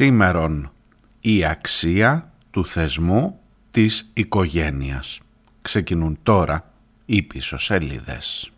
[0.00, 0.70] Σήμερον
[1.20, 5.20] η αξία του θεσμού της οικογένειας.
[5.62, 6.72] Ξεκινούν τώρα
[7.06, 8.52] οι πίσω σελίδες.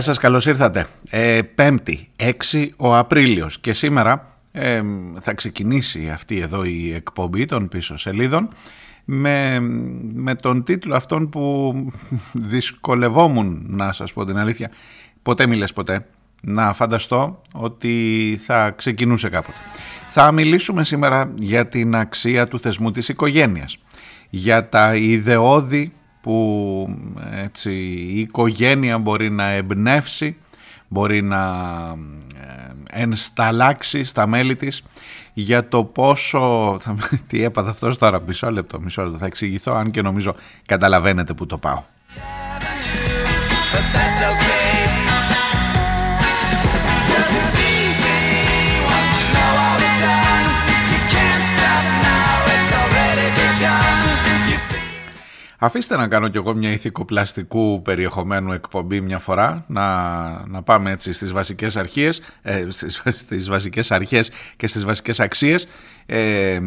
[0.00, 0.86] Γεια σας, καλώς ήρθατε.
[1.10, 2.06] Ε, πέμπτη,
[2.52, 4.82] 6 ο Απρίλιος και σήμερα ε,
[5.20, 8.48] θα ξεκινήσει αυτή εδώ η εκπομπή των πίσω σελίδων
[9.04, 9.60] με,
[10.14, 11.74] με τον τίτλο αυτόν που
[12.32, 14.70] δυσκολευόμουν να σας πω την αλήθεια.
[15.22, 16.06] Ποτέ μιλες ποτέ.
[16.42, 19.58] Να φανταστώ ότι θα ξεκινούσε κάποτε.
[20.08, 23.78] Θα μιλήσουμε σήμερα για την αξία του θεσμού της οικογένειας.
[24.30, 26.88] Για τα ιδεώδη που
[27.32, 30.36] έτσι, η οικογένεια μπορεί να εμπνεύσει,
[30.88, 31.46] μπορεί να
[32.40, 34.82] ε, ενσταλάξει στα μέλη της
[35.32, 36.76] για το πόσο...
[36.80, 36.96] Θα,
[37.26, 40.34] τι έπαθα αυτός τώρα, μισό λεπτό, μισό λεπτό, θα εξηγηθώ αν και νομίζω
[40.66, 41.82] καταλαβαίνετε που το πάω.
[55.62, 59.86] Αφήστε να κάνω κι εγώ μια ηθικοπλαστικού περιεχομένου εκπομπή μια φορά, να,
[60.46, 65.68] να πάμε έτσι στις βασικές αρχές, ε, στις, στις βασικές αρχές και στις βασικές αξίες.
[66.06, 66.60] Ε,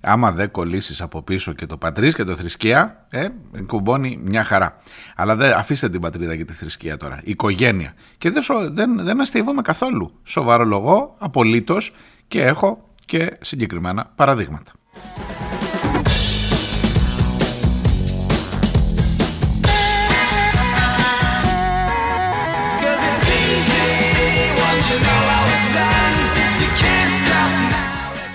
[0.00, 3.28] άμα δεν κολλήσεις από πίσω και το πατρίς και το θρησκεία, ε,
[3.66, 4.76] κουμπώνει μια χαρά.
[5.16, 7.20] Αλλά δεν, αφήστε την πατρίδα και τη θρησκεία τώρα.
[7.24, 7.92] Οικογένεια.
[8.18, 8.42] Και δεν,
[8.74, 10.12] δεν, δεν αστείβομαι καθόλου.
[10.22, 11.92] Σοβαρολογώ απολύτως
[12.28, 14.72] και έχω και συγκεκριμένα παραδείγματα.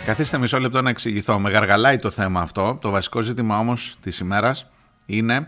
[0.06, 1.40] Καθίστε μισό λεπτό να εξηγηθώ.
[1.40, 2.78] Με γαργαλάει το θέμα αυτό.
[2.82, 4.70] Το βασικό ζήτημα όμως της ημέρας
[5.06, 5.48] είναι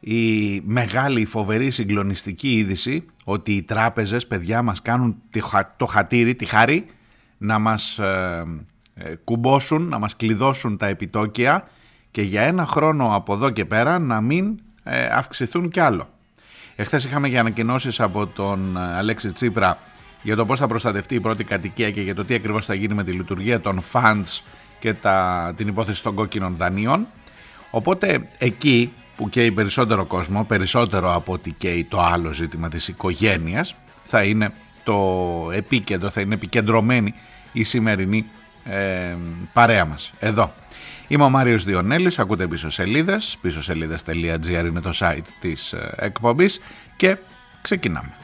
[0.00, 5.16] η μεγάλη, φοβερή, συγκλονιστική είδηση ότι οι τράπεζες, παιδιά, μας κάνουν
[5.76, 6.86] το χατήρι, τη χάρη,
[7.38, 8.44] να μας ε,
[8.94, 11.68] ε, κουμπώσουν, να μας κλειδώσουν τα επιτόκια
[12.10, 16.08] και για ένα χρόνο από εδώ και πέρα να μην ε, αυξηθούν κι άλλο.
[16.76, 19.78] Εχθές είχαμε για ανακοινώσεις από τον Αλέξη Τσίπρα
[20.22, 22.94] για το πώς θα προστατευτεί η πρώτη κατοικία και για το τι ακριβώς θα γίνει
[22.94, 24.40] με τη λειτουργία των funds
[24.78, 27.06] και τα, την υπόθεση των κόκκινων δανείων.
[27.70, 33.74] Οπότε εκεί που καίει περισσότερο κόσμο, περισσότερο από ότι καίει το άλλο ζήτημα της οικογένειας,
[34.04, 34.52] θα είναι
[34.84, 37.14] το επίκεντρο, θα είναι επικεντρωμένη
[37.52, 38.26] η σημερινή
[38.64, 39.16] ε,
[39.52, 40.12] παρέα μας.
[40.18, 40.54] Εδώ.
[41.08, 46.60] Είμαι ο Μάριος Διονέλης, ακούτε πίσω σελίδες, πίσω σελίδες.gr είναι το site της ε, εκπομπής
[46.96, 47.16] και
[47.62, 48.14] ξεκινάμε.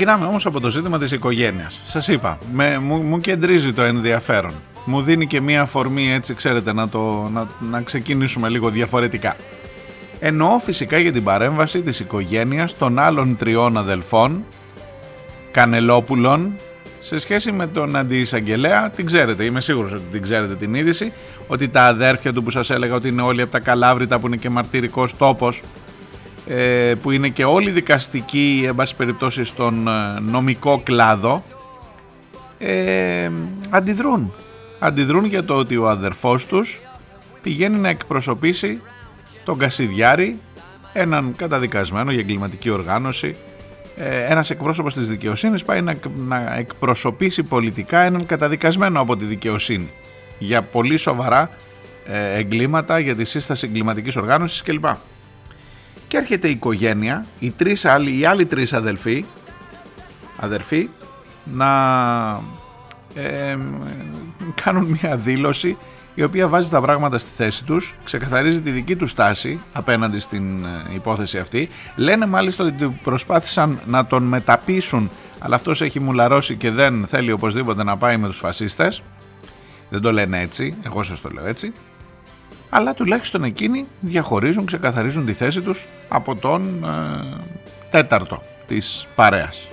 [0.00, 1.80] Ξεκινάμε όμως από το ζήτημα της οικογένειας.
[1.86, 4.52] Σας είπα, με, μου, μου κεντρίζει το ενδιαφέρον.
[4.84, 9.36] Μου δίνει και μία αφορμή έτσι ξέρετε να, το, να, να ξεκινήσουμε λίγο διαφορετικά.
[10.20, 14.44] Εννοώ φυσικά για την παρέμβαση της οικογένειας των άλλων τριών αδελφών,
[15.50, 16.52] Κανελόπουλων,
[17.00, 21.12] σε σχέση με τον αντιεισαγγελέα, την ξέρετε, είμαι σίγουρος ότι την ξέρετε την είδηση,
[21.46, 24.36] ότι τα αδέρφια του που σας έλεγα ότι είναι όλοι από τα Καλάβρητα που είναι
[24.36, 25.62] και μαρτυρικός τόπος, ε,
[27.02, 31.44] που είναι και όλοι δικαστικοί εν πάση περιπτώσει στον ε, νομικό κλάδο
[32.58, 33.30] ε,
[33.70, 34.34] αντιδρούν
[34.78, 36.80] αντιδρούν για το ότι ο αδερφός τους
[37.42, 38.80] πηγαίνει να εκπροσωπήσει
[39.44, 40.40] τον Κασιδιάρη
[40.92, 43.36] έναν καταδικασμένο για εγκληματική οργάνωση
[43.96, 49.90] ε, ένας εκπρόσωπος της δικαιοσύνης πάει να, να εκπροσωπήσει πολιτικά έναν καταδικασμένο από τη δικαιοσύνη
[50.38, 51.50] για πολύ σοβαρά
[52.34, 54.84] εγκλήματα για τη σύσταση εγκληματικής οργάνωσης κλπ.
[56.10, 59.24] Και έρχεται η οικογένεια, οι, τρεις άλλοι, οι άλλοι τρεις αδελφοί,
[60.36, 60.88] αδερφοί
[61.44, 61.70] να
[63.14, 63.56] ε,
[64.64, 65.76] κάνουν μια δήλωση
[66.14, 70.64] η οποία βάζει τα πράγματα στη θέση τους, ξεκαθαρίζει τη δική τους στάση απέναντι στην
[70.64, 71.68] ε, υπόθεση αυτή.
[71.96, 77.84] Λένε μάλιστα ότι προσπάθησαν να τον μεταπίσουν, αλλά αυτός έχει μουλαρώσει και δεν θέλει οπωσδήποτε
[77.84, 79.02] να πάει με τους φασίστες.
[79.88, 81.72] Δεν το λένε έτσι, εγώ σας το λέω έτσι.
[82.70, 87.36] Αλλά τουλάχιστον εκείνοι διαχωρίζουν, ξεκαθαρίζουν τη θέση τους από τον ε,
[87.90, 89.68] τέταρτο της παρέας.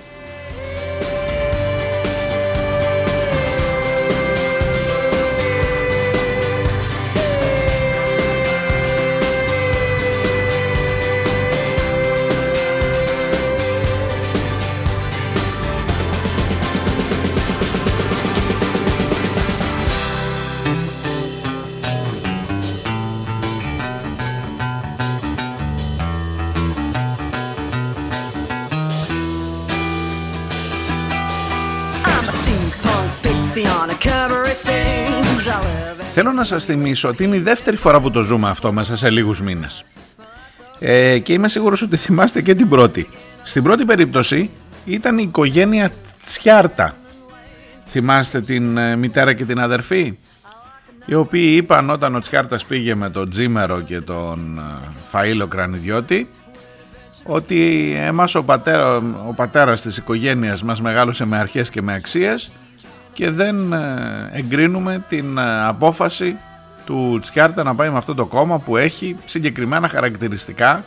[36.20, 39.10] Θέλω να σας θυμίσω ότι είναι η δεύτερη φορά που το ζούμε αυτό μέσα σε
[39.10, 39.84] λίγους μήνες.
[40.78, 43.08] Ε, και είμαι σίγουρος ότι θυμάστε και την πρώτη.
[43.44, 44.50] Στην πρώτη περίπτωση
[44.84, 45.90] ήταν η οικογένεια
[46.24, 46.96] Τσιάρτα.
[47.88, 50.18] Θυμάστε την ε, μητέρα και την αδερφή;
[51.06, 56.28] Οι οποίοι είπαν όταν ο Τσιάρτας πήγε με τον Τζίμερο και τον ε, Φαΐλο Κρανιδιώτη
[57.24, 58.96] ότι εμάς ο, πατέρα,
[59.28, 62.50] ο πατέρας της οικογένειας μας μεγάλωσε με αρχές και με αξίες
[63.18, 66.36] και δεν ε, εγκρίνουμε την ε, απόφαση
[66.86, 70.84] του Τσιάρτα να πάει με αυτό το κόμμα που έχει συγκεκριμένα χαρακτηριστικά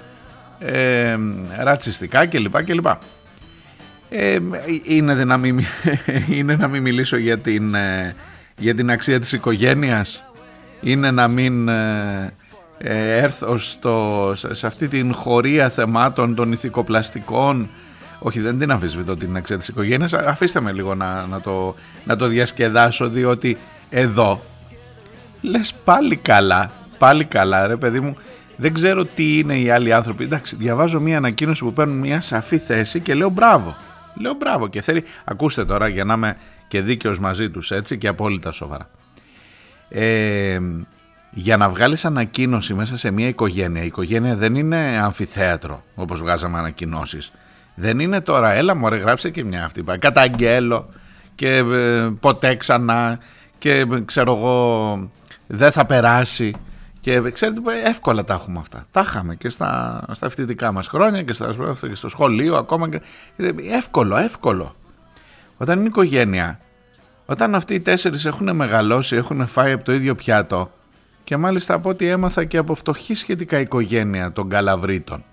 [0.59, 1.17] ε,
[1.59, 2.63] ρατσιστικά κλπ.
[2.63, 2.85] κλπ.
[4.09, 4.37] Ε,
[4.83, 5.59] είναι, να μην,
[6.37, 8.15] είναι να μην μιλήσω για την, ε,
[8.57, 10.23] για την αξία της οικογένειας
[10.81, 11.69] είναι να μην
[13.17, 17.69] έρθω στο, σε αυτή την χωρία θεμάτων των ηθικοπλαστικών
[18.23, 20.13] όχι, δεν την αμφισβητώ την αξία της οικογένειας.
[20.13, 21.75] Αφήστε με λίγο να, να, το,
[22.05, 23.57] να το διασκεδάσω, διότι
[23.89, 24.41] εδώ
[25.41, 26.71] λες πάλι καλά.
[26.97, 28.17] Πάλι καλά, ρε παιδί μου.
[28.55, 30.23] Δεν ξέρω τι είναι οι άλλοι άνθρωποι.
[30.23, 33.75] Εντάξει, διαβάζω μια ανακοίνωση που παίρνουν μια σαφή θέση και λέω μπράβο.
[34.15, 35.03] Λέω μπράβο και θέλει.
[35.23, 36.37] Ακούστε τώρα για να είμαι
[36.67, 38.89] και δίκαιος μαζί τους έτσι και απόλυτα σοβαρά.
[39.89, 40.59] Ε,
[41.31, 46.57] για να βγάλεις ανακοίνωση μέσα σε μια οικογένεια, η οικογένεια δεν είναι αμφιθέατρο όπως βγάζαμε
[46.57, 47.31] ανακοινώσεις.
[47.75, 49.83] Δεν είναι τώρα, έλα μωρέ γράψε και μια αυτή.
[49.99, 50.89] Καταγγέλω
[51.35, 53.19] και ε, ποτέ ξανά
[53.57, 55.09] και ε, ξέρω εγώ
[55.47, 56.55] δεν θα περάσει.
[56.99, 58.85] Και ε, ξέρετε, εύκολα τα έχουμε αυτά.
[58.91, 61.55] Τα είχαμε και στα, στα φοιτητικά μας χρόνια και, στα,
[61.89, 62.89] και στο σχολείο ακόμα.
[62.89, 63.01] Και,
[63.71, 64.75] εύκολο, εύκολο.
[65.57, 66.59] Όταν είναι οικογένεια,
[67.25, 70.71] όταν αυτοί οι τέσσερις έχουν μεγαλώσει, έχουν φάει από το ίδιο πιάτο
[71.23, 75.23] και μάλιστα από ό,τι έμαθα και από φτωχή σχετικά οικογένεια των Καλαβρίτων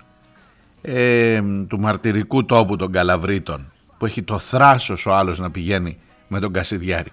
[0.83, 5.99] ε, του μαρτυρικού τόπου των Καλαβρίτων που έχει το θράσος ο άλλος να πηγαίνει
[6.29, 7.11] με τον Κασιδιάρη.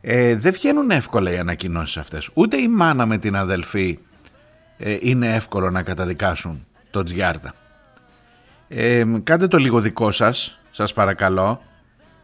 [0.00, 2.30] Ε, δεν βγαίνουν εύκολα οι ανακοινώσεις αυτές.
[2.34, 3.98] Ούτε η μάνα με την αδελφή
[4.78, 7.54] ε, είναι εύκολο να καταδικάσουν τον Τζιάρτα.
[8.68, 11.60] Ε, κάντε το λίγο δικό σας, σας παρακαλώ.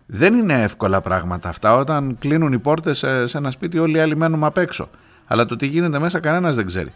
[0.07, 4.01] Δεν είναι εύκολα πράγματα αυτά όταν κλείνουν οι πόρτες σε, σε ένα σπίτι όλοι οι
[4.01, 4.89] άλλοι μένουμε απ' έξω.
[5.27, 6.93] Αλλά το τι γίνεται μέσα κανένας δεν ξέρει.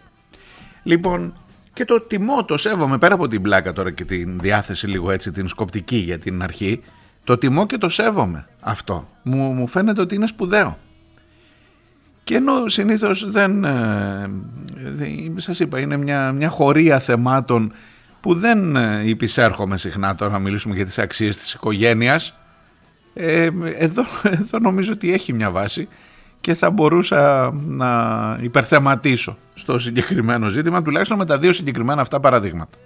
[0.82, 1.34] Λοιπόν,
[1.74, 5.32] και το τιμώ, το σέβομαι πέρα από την πλάκα τώρα και την διάθεση λίγο έτσι
[5.32, 6.80] την σκοπτική για την αρχή.
[7.24, 9.08] Το τιμώ και το σέβομαι αυτό.
[9.22, 10.78] Μου, μου φαίνεται ότι είναι σπουδαίο.
[12.24, 14.30] Και ενώ συνήθως δεν, ε,
[15.36, 17.72] σας είπα, είναι μια, μια χωρία θεμάτων
[18.20, 22.38] που δεν ε, υπησέρχομαι συχνά τώρα να μιλήσουμε για τις αξίες της οικογένειας.
[23.14, 24.04] Ε, εδώ,
[24.40, 25.88] εδώ νομίζω ότι έχει μια βάση
[26.44, 27.90] και θα μπορούσα να
[28.40, 32.76] υπερθεματίσω στο συγκεκριμένο ζήτημα, τουλάχιστον με τα δύο συγκεκριμένα αυτά παραδείγματα.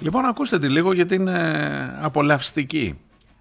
[0.00, 2.98] Λοιπόν, ακούστε τη λίγο γιατί είναι απολαυστική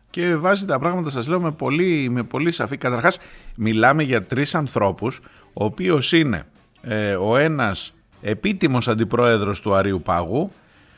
[0.10, 2.78] και βάζει τα πράγματα, σας λέω, με πολύ, με πολύ σαφή.
[2.78, 3.18] Καταρχάς,
[3.56, 5.20] μιλάμε για τρεις ανθρώπους
[5.54, 6.44] ο οποίος είναι
[6.82, 10.52] ε, ο ένας επίτιμος αντιπρόεδρος του Αρίου Πάγου,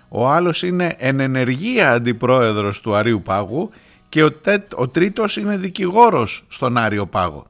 [0.09, 3.69] ο άλλος είναι εν ενεργεία αντιπρόεδρος του Αρίου Πάγου
[4.09, 4.31] και ο,
[4.75, 7.47] ο τρίτος είναι δικηγόρος στον Άριο Πάγο.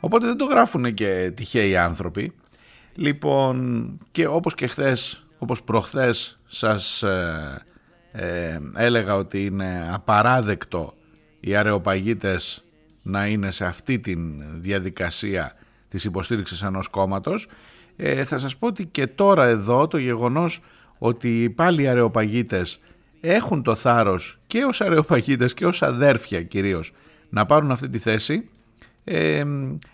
[0.00, 2.32] Οπότε δεν το γράφουν και τυχαίοι άνθρωποι.
[2.94, 7.62] Λοιπόν, και όπως και χθες, όπως προχθές σας ε,
[8.12, 10.94] ε, έλεγα ότι είναι απαράδεκτο
[11.40, 12.64] οι αρεοπαγίτες
[13.02, 14.14] να είναι σε αυτή τη
[14.54, 15.52] διαδικασία
[15.88, 17.46] της υποστήριξης ενός κόμματος.
[17.96, 20.60] Ε, θα σας πω ότι και τώρα εδώ το γεγονός
[20.98, 22.80] ότι πάλι οι αρεοπαγίτες
[23.20, 26.92] έχουν το θάρρος και ως αρεοπαγίτες και ως αδέρφια κυρίως
[27.28, 28.48] να πάρουν αυτή τη θέση
[29.04, 29.44] ε,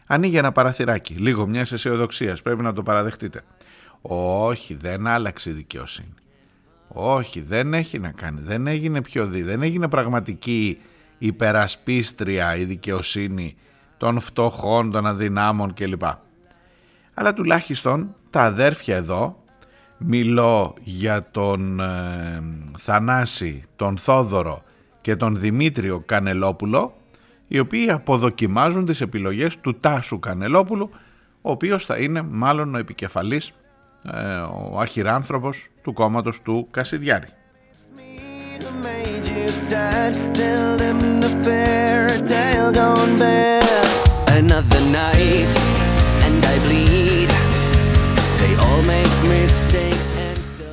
[0.07, 2.43] ανοίγει ένα παραθυράκι, λίγο μιας αισιοδοξίας.
[2.43, 3.43] Πρέπει να το παραδεχτείτε.
[4.03, 6.15] Όχι, δεν άλλαξε η δικαιοσύνη.
[6.89, 8.41] Όχι, δεν έχει να κάνει.
[8.41, 9.43] Δεν έγινε πιο δι.
[9.43, 10.79] Δεν έγινε πραγματική
[11.19, 13.55] υπερασπίστρια η δικαιοσύνη
[13.97, 16.03] των φτωχών, των αδυνάμων κλπ.
[17.15, 19.43] Αλλά τουλάχιστον τα αδέρφια εδώ,
[19.99, 22.43] μιλώ για τον ε,
[22.79, 24.63] Θανάση, τον Θόδωρο
[25.01, 26.95] και τον Δημήτριο Κανελόπουλο,
[27.49, 30.91] οι οποίοι αποδοκιμάζουν τις επιλογές του Τάσου Κανελόπουλου,
[31.43, 33.53] ο οποίος θα είναι μάλλον ο επικεφαλής,
[34.13, 34.37] ε,
[34.73, 37.29] ο αχυράνθρωπος του κόμματος του Κασιδιάρη.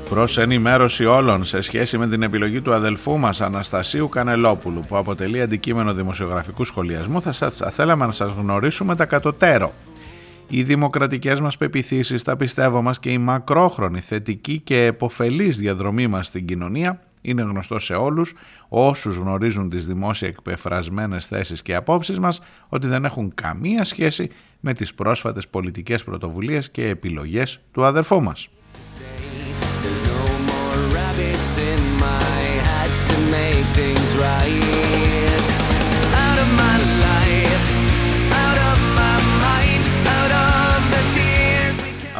[0.09, 5.41] Προς ενημέρωση όλων σε σχέση με την επιλογή του αδελφού μας Αναστασίου Κανελόπουλου που αποτελεί
[5.41, 9.73] αντικείμενο δημοσιογραφικού σχολιασμού θα, θα θέλαμε να σας γνωρίσουμε τα κατωτέρω.
[10.49, 16.25] Οι δημοκρατικές μας πεπιθήσεις, τα πιστεύω μας και η μακρόχρονη θετική και εποφελής διαδρομή μας
[16.25, 18.33] στην κοινωνία είναι γνωστό σε όλους
[18.69, 24.73] όσους γνωρίζουν τις δημόσια εκπεφρασμένες θέσεις και απόψεις μας ότι δεν έχουν καμία σχέση με
[24.73, 28.49] τις πρόσφατες πολιτικές πρωτοβουλίες και επιλογές του αδερφού μας.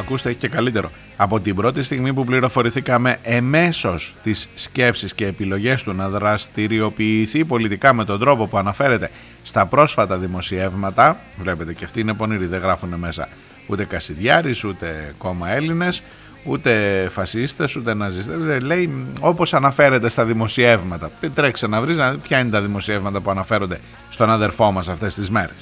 [0.02, 0.92] Ακούστε έχει και καλύτερο.
[1.16, 7.94] Από την πρώτη στιγμή που πληροφορηθήκαμε εμέσως τις σκέψεις και επιλογές του να δραστηριοποιηθεί πολιτικά
[7.94, 9.10] με τον τρόπο που αναφέρεται
[9.44, 13.28] στα πρόσφατα δημοσιεύματα, βλέπετε και αυτοί είναι πονηροί, δεν γράφουν μέσα
[13.68, 16.04] ούτε Κασιδιάρης, ούτε κόμμα Έλληνες,
[16.44, 21.12] ούτε φασίστες, ούτε ναζίστες, λέει όπως αναφέρεται στα δημοσιεύματα.
[21.34, 23.80] Τρέξε να βρεις ποια είναι τα δημοσιεύματα που αναφέρονται
[24.10, 25.56] στον αδερφό μας αυτές τις μέρες.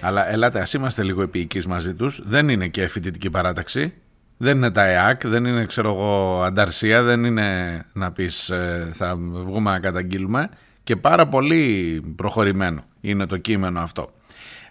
[0.00, 2.22] Αλλά ελάτε, ας είμαστε λίγο επίοικείς μαζί τους.
[2.24, 3.92] Δεν είναι και φοιτητική παράταξη.
[4.36, 9.16] Δεν είναι τα ΕΑΚ, δεν είναι ξέρω εγώ ανταρσία, δεν είναι να πεις ε, θα
[9.16, 10.48] βγούμε να καταγγείλουμε
[10.82, 14.12] και πάρα πολύ προχωρημένο είναι το κείμενο αυτό.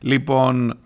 [0.02, 0.78] Λοιπόν,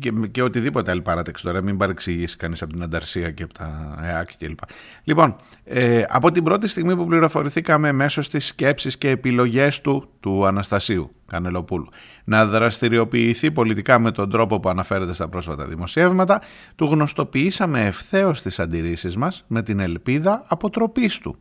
[0.00, 3.98] και, και οτιδήποτε άλλη παράταξη τώρα, μην παρεξηγήσει κανείς από την Ανταρσία και από τα
[4.02, 4.58] ΕΑΚ κλπ.
[5.04, 10.46] Λοιπόν, ε, από την πρώτη στιγμή που πληροφορηθήκαμε μέσω στις σκέψεις και επιλογές του, του
[10.46, 11.88] Αναστασίου Κανελοπούλου,
[12.24, 16.42] να δραστηριοποιηθεί πολιτικά με τον τρόπο που αναφέρεται στα πρόσφατα δημοσιεύματα,
[16.74, 21.36] του γνωστοποιήσαμε ευθέως τις αντιρρήσεις μας με την ελπίδα αποτροπής του.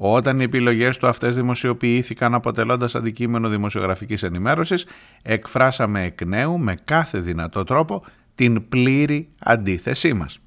[0.00, 4.86] Όταν οι επιλογές του αυτές δημοσιοποιήθηκαν αποτελώντας αντικείμενο δημοσιογραφικής ενημέρωσης,
[5.22, 10.38] εκφράσαμε εκ νέου με κάθε δυνατό τρόπο την πλήρη αντίθεσή μας.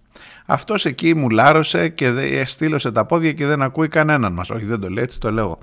[0.46, 4.50] Αυτός εκεί μου λάρωσε και στείλωσε τα πόδια και δεν ακούει κανέναν μας.
[4.50, 5.58] Όχι δεν το λέει έτσι το λέω.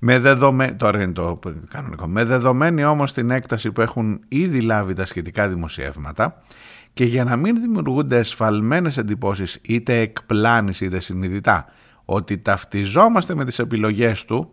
[0.00, 0.72] Με δεδομέ...
[0.72, 1.38] Τώρα είναι το
[1.70, 2.06] κανονικό.
[2.06, 6.42] Με δεδομένη όμως την έκταση που έχουν ήδη λάβει τα σχετικά δημοσιεύματα
[6.92, 11.66] και για να μην δημιουργούνται εσφαλμένες εντυπώσεις είτε εκπλάνηση είτε συνειδητά
[12.10, 14.50] ότι ταυτιζόμαστε με τις επιλογές του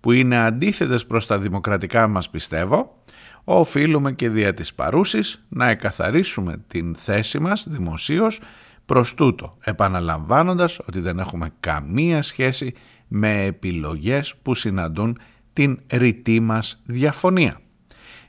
[0.00, 3.02] που είναι αντίθετες προς τα δημοκρατικά μας πιστεύω,
[3.44, 8.40] οφείλουμε και δια της παρούσης να εκαθαρίσουμε την θέση μας δημοσίως
[8.84, 12.74] προς τούτο, επαναλαμβάνοντας ότι δεν έχουμε καμία σχέση
[13.08, 15.18] με επιλογές που συναντούν
[15.52, 17.60] την ρητή μας διαφωνία.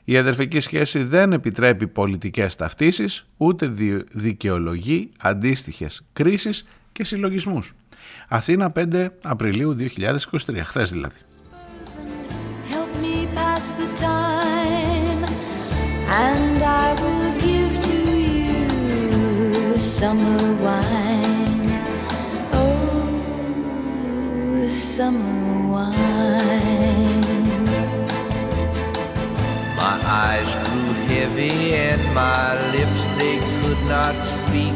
[0.04, 3.66] Η αδερφική σχέση δεν επιτρέπει πολιτικές ταυτίσεις, ούτε
[4.12, 7.72] δικαιολογεί αντίστοιχες κρίσεις και συλλογισμούς.
[8.28, 11.16] Αθήνα 5 Απριλίου 2023, χθε δηλαδή.
[16.08, 17.98] And I will give to
[18.38, 21.70] you summer wine.
[22.52, 27.24] Oh, summer wine.
[29.76, 34.75] My eyes grew heavy and my lips they could not speak.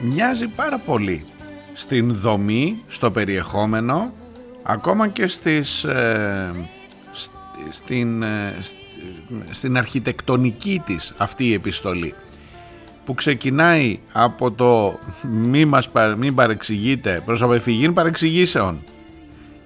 [0.00, 1.24] μοιάζει πάρα πολύ
[1.72, 4.12] στην δομή, στο περιεχόμενο,
[4.62, 6.68] ακόμα και στις, ε,
[7.68, 8.56] στην, ε,
[9.50, 12.14] στην αρχιτεκτονική της αυτή η επιστολή
[13.04, 18.84] που ξεκινάει από το μη μας μην παρεξηγείτε προς απεφυγήν παρεξηγήσεων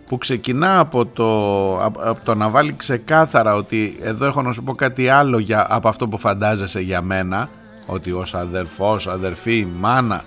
[0.07, 4.75] που ξεκινά από το, από το να βάλει ξεκάθαρα ότι εδώ έχω να σου πω
[4.75, 7.49] κάτι άλλο για, από αυτό που φαντάζεσαι για μένα
[7.91, 10.25] ότι ως αδερφός, αδερφή, μάνα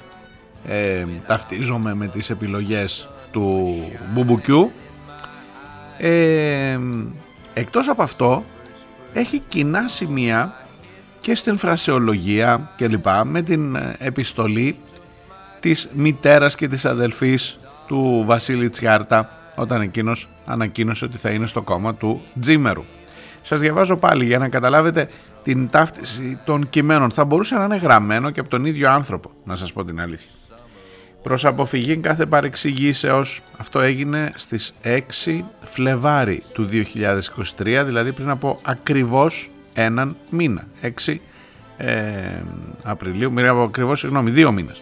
[0.67, 3.75] ε, ταυτίζομαι με τις επιλογές του
[4.13, 4.71] Μπουμπουκιού
[5.97, 6.79] ε,
[7.53, 8.43] εκτός από αυτό
[9.13, 10.53] έχει κοινά σημεία
[11.21, 14.77] και στην φρασεολογία και λοιπά με την επιστολή
[15.59, 21.61] της μητέρας και της αδελφής του Βασίλη Τσιάρτα όταν εκείνος ανακοίνωσε ότι θα είναι στο
[21.61, 22.83] κόμμα του Τζίμερου.
[23.45, 25.07] Σας διαβάζω πάλι για να καταλάβετε
[25.43, 27.11] την ταύτιση των κειμένων.
[27.11, 30.31] Θα μπορούσε να είναι γραμμένο και από τον ίδιο άνθρωπο, να σας πω την αλήθεια.
[31.21, 39.49] Προς αποφυγή κάθε παρεξηγήσεως, αυτό έγινε στις 6 Φλεβάρι του 2023, δηλαδή πριν από ακριβώς
[39.73, 40.67] έναν μήνα.
[41.05, 41.21] 6
[41.77, 41.95] ε,
[42.83, 44.81] Απριλίου, πριν από ακριβώς, συγγνώμη, δύο μήνες.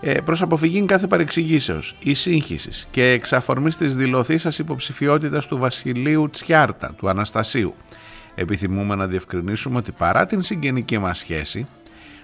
[0.00, 6.94] Ε, προς αποφυγή κάθε παρεξηγήσεως, η σύγχυσης και εξαφορμής της δηλωθήσας υποψηφιότητας του Βασιλείου Τσιάρτα,
[6.96, 7.74] του Αναστασίου.
[8.34, 11.66] Επιθυμούμε να διευκρινίσουμε ότι παρά την συγγενική μας σχέση,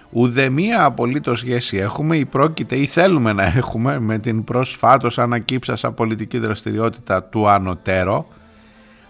[0.09, 6.37] ουδεμία απολύτως σχέση έχουμε ή πρόκειται ή θέλουμε να έχουμε με την προσφάτως ανακύψασα πολιτική
[6.37, 8.27] δραστηριότητα του ανωτέρω.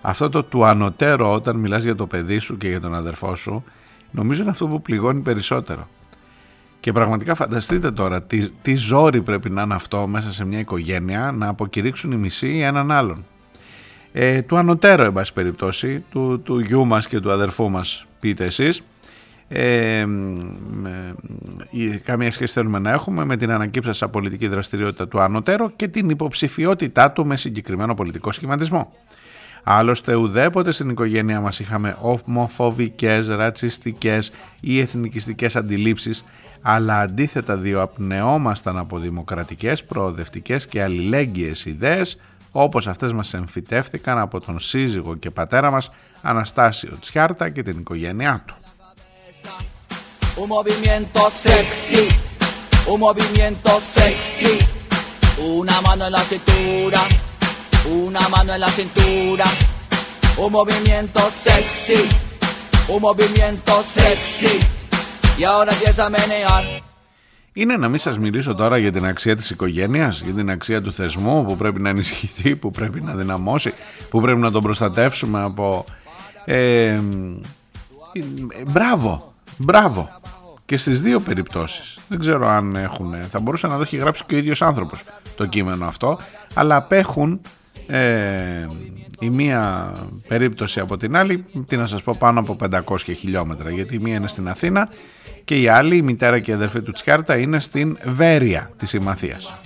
[0.01, 3.63] Αυτό το του ανωτέρω όταν μιλάς για το παιδί σου και για τον αδερφό σου,
[4.11, 5.87] νομίζω είναι αυτό που πληγώνει περισσότερο.
[6.83, 11.31] Και πραγματικά φανταστείτε τώρα τι, τι ζόρι πρέπει να είναι αυτό μέσα σε μια οικογένεια
[11.31, 13.25] να αποκηρύξουν οι μισοί έναν άλλον.
[14.11, 18.45] Ε, του ανωτέρω, εν πάση περιπτώσει, του, του γιού μας και του αδερφού μας, πείτε
[18.45, 18.81] εσείς,
[19.47, 20.05] ε,
[22.03, 27.11] καμία σχέση θέλουμε να έχουμε με την ανακύψασα πολιτική δραστηριότητα του ανωτέρω και την υποψηφιότητά
[27.11, 28.93] του με συγκεκριμένο πολιτικό σχηματισμό.
[29.63, 36.23] Άλλωστε ουδέποτε στην οικογένειά μας είχαμε ομοφοβικές, ρατσιστικές ή εθνικιστικές αντιλήψεις
[36.61, 42.17] αλλά αντίθετα διοαπνεόμασταν από δημοκρατικές, προοδευτικές και αλληλέγγυες ιδέες
[42.51, 45.89] όπως αυτές μας εμφυτεύθηκαν από τον σύζυγο και πατέρα μας
[46.21, 48.55] Αναστάσιο Τσιάρτα και την οικογένειά του.
[50.35, 50.49] Un
[57.85, 59.47] una mano en la cintura, una mano en la cintura,
[60.43, 62.01] un movimiento sexy,
[62.93, 64.57] un movimiento sexy.
[67.53, 70.93] Είναι να μην σας μιλήσω τώρα για την αξία της οικογένειας, για την αξία του
[70.93, 73.73] θεσμού που πρέπει να ενισχυθεί, που πρέπει να δυναμώσει,
[74.09, 75.85] που πρέπει να τον προστατεύσουμε από...
[76.45, 76.99] Ε,
[78.67, 80.09] μπράβο, μπράβο.
[80.65, 81.97] Και στις δύο περιπτώσεις.
[82.07, 83.15] Δεν ξέρω αν έχουν...
[83.29, 85.03] Θα μπορούσε να το έχει γράψει και ο ίδιος άνθρωπος
[85.35, 86.19] το κείμενο αυτό,
[86.53, 87.41] αλλά απέχουν
[87.87, 88.67] ε,
[89.19, 89.93] η μία
[90.27, 94.15] περίπτωση από την άλλη, τι να σας πω, πάνω από 500 χιλιόμετρα, γιατί η μία
[94.15, 94.89] είναι στην Αθήνα
[95.45, 99.59] και η άλλη, η μητέρα και η αδερφή του Τσιάρτα, είναι στην Βέρεια της Ημαθίας.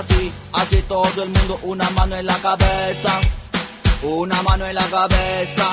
[0.00, 3.12] Así, así todo el mundo, una mano en la cabeza,
[4.02, 5.66] una mano en la cabeza,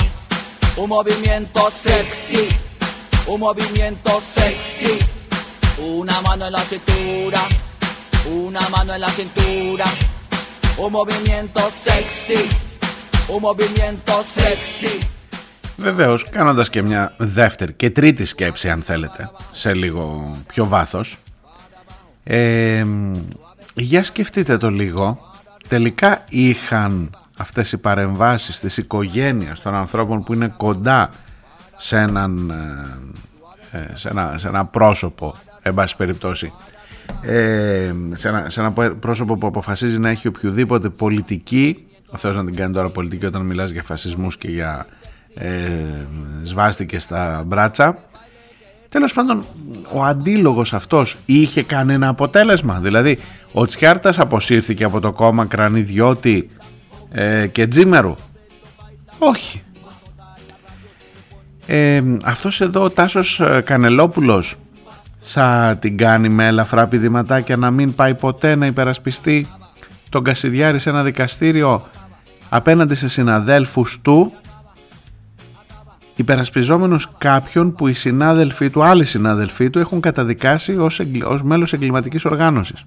[0.78, 2.48] un movimiento sexy,
[3.28, 4.98] un movimiento sexy,
[6.00, 7.42] una mano en la cintura.
[8.46, 9.86] Una mano en la cintura.
[10.78, 12.42] Un movimiento sexy.
[13.28, 15.00] Un movimiento sexy.
[15.78, 21.18] Βεβαίως κάνοντας και μια δεύτερη και τρίτη σκέψη αν θέλετε σε λίγο πιο βάθος
[22.24, 22.86] ε,
[23.74, 25.20] για σκεφτείτε το λίγο
[25.68, 31.10] τελικά είχαν αυτές οι παρεμβάσεις της οικογένειας των ανθρώπων που είναι κοντά
[31.78, 32.50] σε, έναν,
[33.72, 36.54] ε, ε, σε, ένα, σε ένα πρόσωπο εν πάση περιπτώσει
[37.22, 42.46] ε, σε, ένα, σε ένα πρόσωπο που αποφασίζει να έχει οποιοδήποτε πολιτική ο Θεός να
[42.46, 44.86] την κάνει τώρα πολιτική όταν μιλάς για φασισμούς και για
[45.34, 45.50] ε,
[46.44, 47.98] σβάστηκες στα μπράτσα.
[48.90, 49.46] Τέλος πάντων
[49.92, 52.80] ο αντίλογος αυτός είχε κανένα αποτέλεσμα.
[52.80, 53.18] Δηλαδή
[53.52, 56.50] ο Τσιάρτας αποσύρθηκε από το κόμμα Κρανιδιώτη
[57.12, 58.16] ε, και Τζίμερου
[59.20, 59.64] όχι.
[61.68, 64.56] Ε, αυτός εδώ ο Τάσος ε, Κανελόπουλος
[65.20, 69.48] θα την κάνει με ελαφρά πηδηματάκια να μην πάει ποτέ να υπερασπιστεί
[70.10, 71.88] τον Κασιδιάρη σε ένα δικαστήριο
[72.50, 74.34] απέναντι σε συναδέλφους του
[76.16, 82.26] υπερασπιζόμενος κάποιον που οι συνάδελφοί του, άλλοι συνάδελφοί του έχουν καταδικάσει ως, ως μέλος εγκληματικής
[82.26, 82.84] οργάνωσης.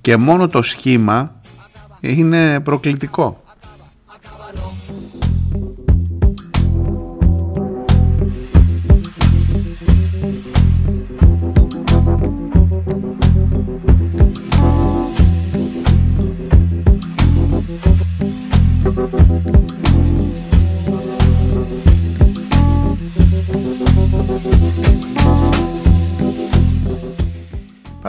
[0.00, 1.39] Και μόνο το σχήμα
[2.00, 3.42] είναι προκλητικό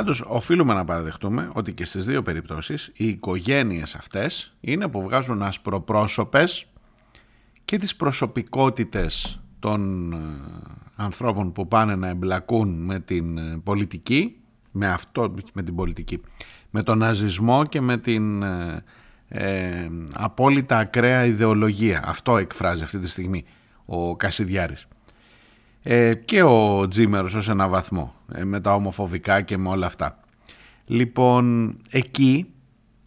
[0.01, 5.41] Πάντως οφείλουμε να παραδεχτούμε ότι και στις δύο περιπτώσεις οι οικογένειες αυτές είναι που βγάζουν
[5.41, 6.65] ασπροπρόσωπες
[7.65, 10.17] και τις προσωπικότητες των ε,
[10.95, 14.35] ανθρώπων που πάνε να εμπλακούν με την ε, πολιτική,
[14.71, 16.21] με αυτό, με την πολιτική,
[16.69, 18.83] με τον ναζισμό και με την ε,
[19.27, 22.01] ε, απόλυτα ακραία ιδεολογία.
[22.05, 23.43] Αυτό εκφράζει αυτή τη στιγμή
[23.85, 24.87] ο Κασιδιάρης.
[25.83, 30.19] Ε, και ο Τζίμερος ως ένα βαθμό, με τα ομοφοβικά και με όλα αυτά.
[30.85, 32.45] Λοιπόν, εκεί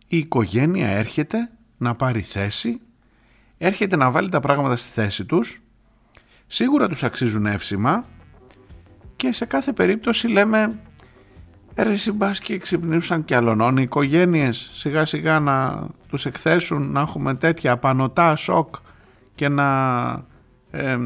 [0.06, 2.80] η οικογένεια έρχεται να πάρει θέση,
[3.58, 5.62] έρχεται να βάλει τα πράγματα στη θέση τους
[6.46, 8.04] σίγουρα τους αξίζουν εύσημα
[9.16, 10.78] και σε κάθε περίπτωση λέμε
[11.76, 17.34] ρε συμπάς και ξυπνήσαν και αλωνών οι οικογένειες σιγά σιγά να τους εκθέσουν να έχουμε
[17.34, 18.74] τέτοια απανοτά σοκ
[19.34, 19.66] και να
[20.74, 20.98] ε,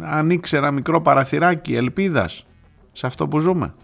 [0.00, 2.46] ανοίξει ένα μικρό παραθυράκι ελπίδας
[2.92, 3.74] σε αυτό που ζούμε.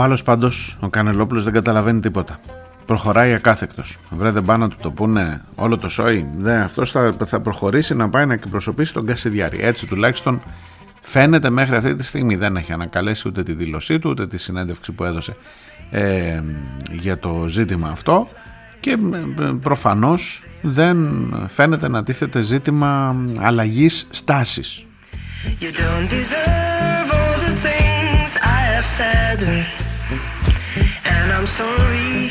[0.00, 2.40] Ο άλλος πάντως, ο Κανελόπουλος δεν καταλαβαίνει τίποτα
[2.86, 3.96] προχωράει ακάθεκτος.
[4.10, 6.26] Βρε δεν πάνε να του το πούνε όλο το σόι.
[6.38, 9.58] Δεν, αυτός θα, θα προχωρήσει να πάει να εκπροσωπήσει τον Κασιδιάρη.
[9.60, 10.42] Έτσι τουλάχιστον
[11.00, 12.36] φαίνεται μέχρι αυτή τη στιγμή.
[12.36, 15.36] Δεν έχει ανακαλέσει ούτε τη δήλωσή του ούτε τη συνέντευξη που έδωσε
[15.90, 16.40] ε,
[16.90, 18.28] για το ζήτημα αυτό
[18.80, 18.96] και ε,
[19.62, 20.98] προφανώς δεν
[21.48, 24.84] φαίνεται να τίθεται ζήτημα αλλαγής στάσης.
[25.60, 26.08] You don't
[30.10, 32.30] deserve all the things I have said And I'm sorry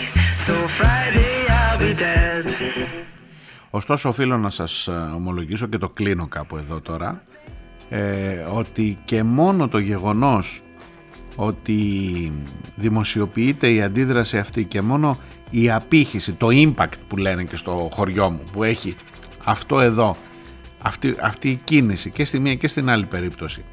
[3.69, 7.23] Ωστόσο οφείλω να σας ε, ομολογήσω και το κλείνω κάπου εδώ τώρα
[7.89, 10.61] ε, ότι και μόνο το γεγονός
[11.35, 12.31] ότι
[12.75, 15.17] δημοσιοποιείται η αντίδραση αυτή και μόνο
[15.49, 18.95] η απήχηση, το impact που λένε και στο χωριό μου που έχει
[19.43, 20.15] αυτό εδώ
[20.81, 23.63] αυτή, αυτή η κίνηση και στη μία και στην άλλη περίπτωση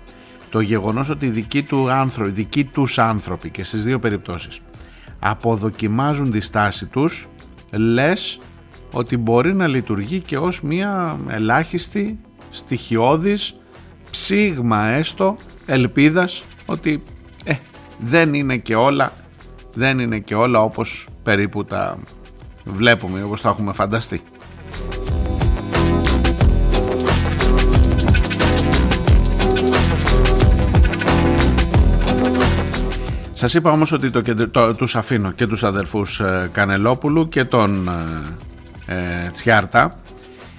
[0.50, 4.60] το γεγονός ότι οι δικοί, του άνθρωποι, οι δικοί τους άνθρωποι και στις δύο περιπτώσεις
[5.18, 7.28] αποδοκιμάζουν τη στάση τους
[7.70, 8.38] λες
[8.92, 12.18] ότι μπορεί να λειτουργεί και ως μια ελάχιστη
[12.50, 13.54] στοιχειώδης
[14.10, 17.02] ψήγμα έστω ελπίδας ότι
[17.44, 17.54] ε,
[17.98, 19.12] δεν είναι και όλα
[19.74, 21.98] δεν είναι και όλα όπως περίπου τα
[22.64, 24.22] βλέπουμε όπως τα έχουμε φανταστεί.
[33.38, 37.88] Σας είπα όμως ότι το, το, τους αφήνω και τους αδερφούς ε, Κανελόπουλου και τον
[38.86, 39.98] ε, ε, Τσιάρτα.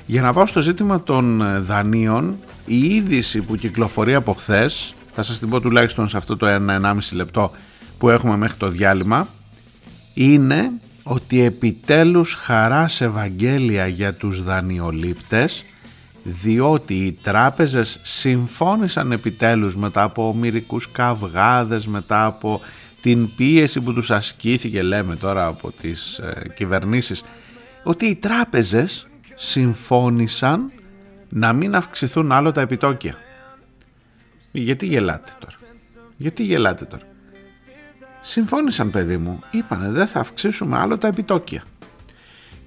[0.05, 5.23] Για να πάω στο ζήτημα των ε, δανείων η είδηση που κυκλοφορεί από χθες, θα
[5.23, 7.51] σας την πω τουλάχιστον σε αυτό το 1-1,5 λεπτό
[7.97, 9.27] που έχουμε μέχρι το διάλειμμα
[10.13, 10.71] είναι
[11.03, 15.63] ότι επιτέλους χαράς σε Ευαγγέλια για τους δανειολήπτες
[16.29, 22.61] διότι οι τράπεζες συμφώνησαν επιτέλους μετά από μυρικούς καυγάδες, μετά από
[23.01, 27.23] την πίεση που τους ασκήθηκε λέμε τώρα από τις ε, κυβερνήσεις
[27.83, 30.71] ότι οι τράπεζες συμφώνησαν
[31.29, 33.13] να μην αυξηθούν άλλο τα επιτόκια.
[34.51, 35.55] Γιατί γελάτε τώρα;
[36.17, 37.03] Γιατί γελάτε τώρα;
[38.21, 41.63] Συμφώνησαν παιδί μου, είπανε δεν θα αυξήσουμε άλλο τα επιτόκια.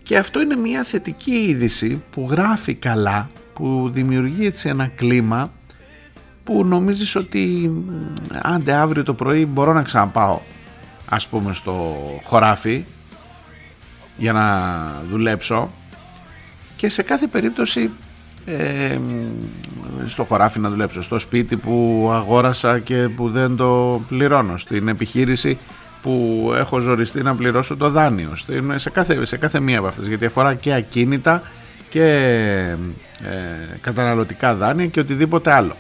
[0.03, 5.51] Και αυτό είναι μια θετική είδηση που γράφει καλά που δημιουργεί έτσι ένα κλίμα
[6.45, 7.73] που νομίζεις ότι
[8.43, 10.41] άντε αύριο το πρωί μπορώ να ξαναπάω
[11.09, 12.85] ας πούμε στο χωράφι
[14.17, 14.47] για να
[15.11, 15.71] δουλέψω.
[16.77, 17.91] Και σε κάθε περίπτωση
[18.45, 18.99] ε,
[20.07, 25.59] στο χωράφι να δουλέψω στο σπίτι που αγόρασα και που δεν το πληρώνω στην επιχείρηση
[26.03, 28.33] που έχω ζοριστεί να πληρώσω το δάνειο
[28.75, 31.43] σε κάθε, σε κάθε μία από αυτές γιατί αφορά και ακίνητα
[31.91, 32.07] και
[33.23, 35.77] ε, καταναλωτικά δάνεια και οτιδήποτε άλλο.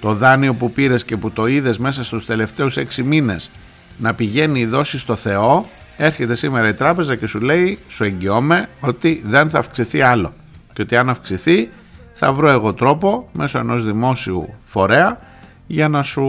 [0.00, 3.50] Το δάνειο που πήρες και που το είδες μέσα στους τελευταίους 6 μήνες
[3.98, 8.68] να πηγαίνει η δόση στο Θεό έρχεται σήμερα η τράπεζα και σου λέει σου εγγυώμαι
[8.80, 10.32] ότι δεν θα αυξηθεί άλλο
[10.72, 11.68] και ότι αν αυξηθεί
[12.14, 15.18] θα βρω εγώ τρόπο μέσω ενός δημόσιου φορέα
[15.66, 16.26] για να σου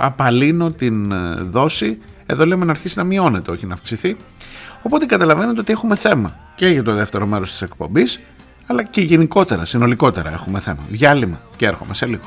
[0.00, 4.16] απαλύνω την ε, δόση εδώ λέμε να αρχίσει να μειώνεται όχι να αυξηθεί.
[4.82, 8.20] Οπότε καταλαβαίνετε ότι έχουμε θέμα και για το δεύτερο μέρος της εκπομπής
[8.66, 10.80] αλλά και γενικότερα, συνολικότερα έχουμε θέμα.
[10.88, 12.24] Διάλειμμα και έρχομαι σε λίγο.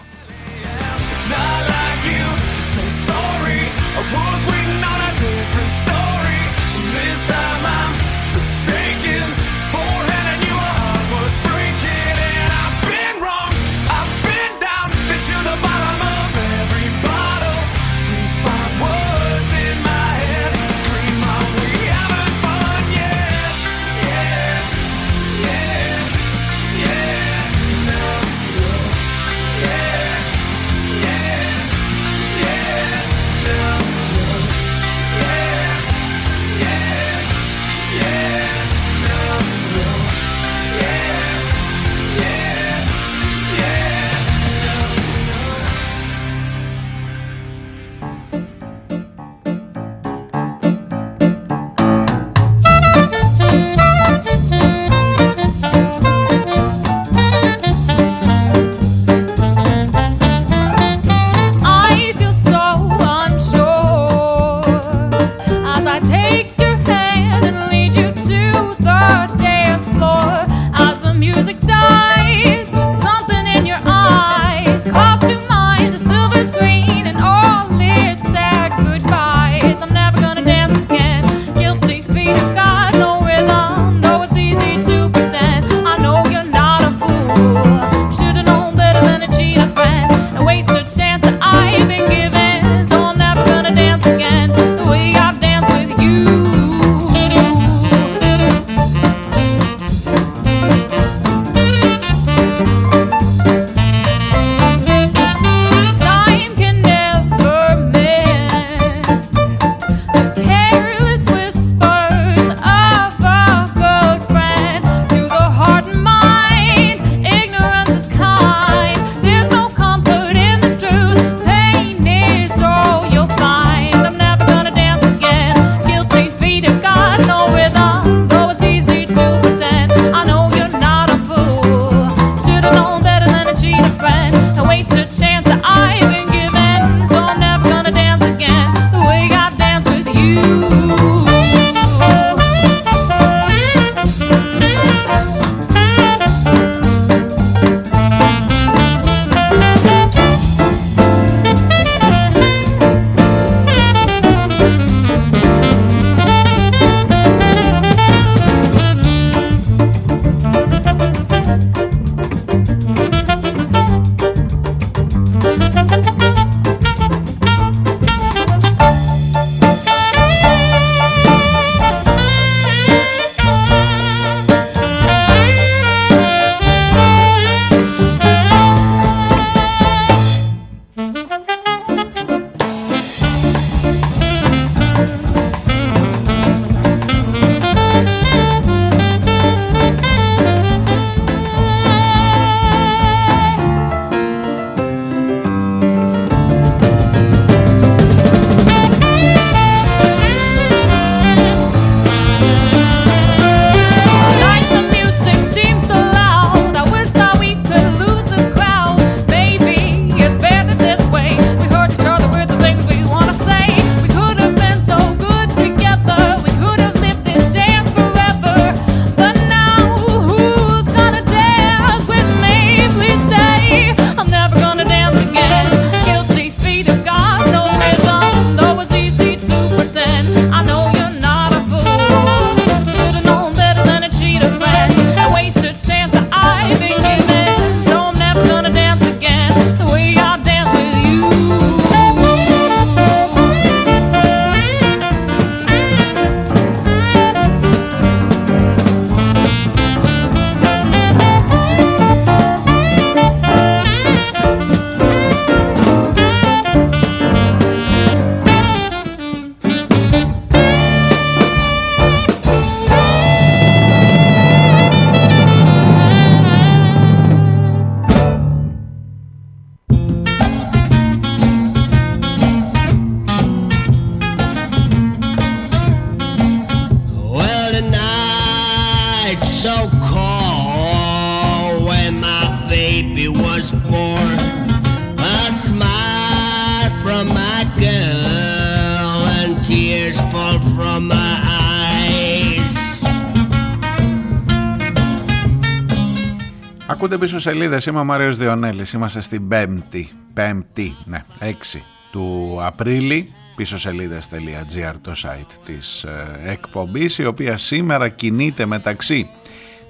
[296.87, 303.33] Ακούτε πίσω σελίδες, είμαι ο Μάριος Διονέλης, είμαστε στην 5η, 5η, ναι, 6 του Απρίλη,
[303.55, 309.29] πίσω σελίδες.gr το site της ε, εκπομπής, η οποία σήμερα κινείται μεταξύ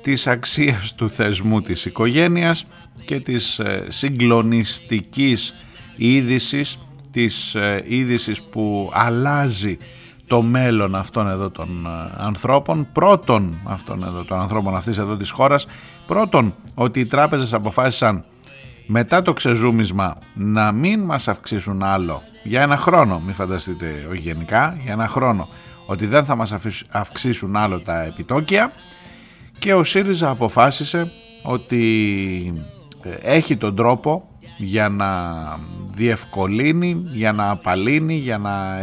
[0.02, 2.66] της αξίας του θεσμού της οικογένειας
[3.06, 5.54] και της ε, συγκλονιστικής
[5.96, 6.78] είδησης,
[7.12, 9.78] της ε, είδησης που αλλάζει
[10.30, 15.32] το μέλλον αυτών εδώ των ε, ανθρώπων, πρώτον αυτών εδώ των ανθρώπων αυτής εδώ της
[15.32, 15.68] χώρας,
[16.08, 18.24] πρώτον ότι οι τράπεζες αποφάσισαν
[18.88, 24.78] μετά το ξεζούμισμα να μην μας αυξήσουν άλλο για ένα χρόνο, μην φανταστείτε όχι γενικά,
[24.84, 25.48] για ένα χρόνο,
[25.86, 26.56] ότι δεν θα μας
[26.90, 28.72] αυξήσουν άλλο τα επιτόκια
[29.60, 31.12] και ο ΣΥΡΙΖΑ αποφάσισε
[31.44, 31.84] ότι
[33.04, 34.30] ε, έχει τον τρόπο
[34.62, 35.34] για να
[35.94, 38.82] διευκολύνει, για να απαλύνει, για να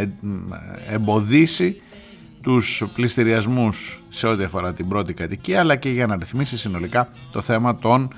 [0.90, 1.80] εμποδίσει
[2.42, 7.40] τους πληστηριασμούς σε ό,τι αφορά την πρώτη κατοικία αλλά και για να ρυθμίσει συνολικά το
[7.40, 8.08] θέμα των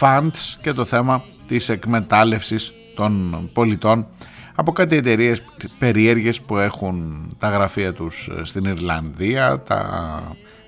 [0.00, 4.06] funds και το θέμα της εκμετάλλευσης των πολιτών
[4.54, 5.42] από κάτι εταιρείες
[5.78, 10.22] περίεργες που έχουν τα γραφεία τους στην Ιρλανδία, τα,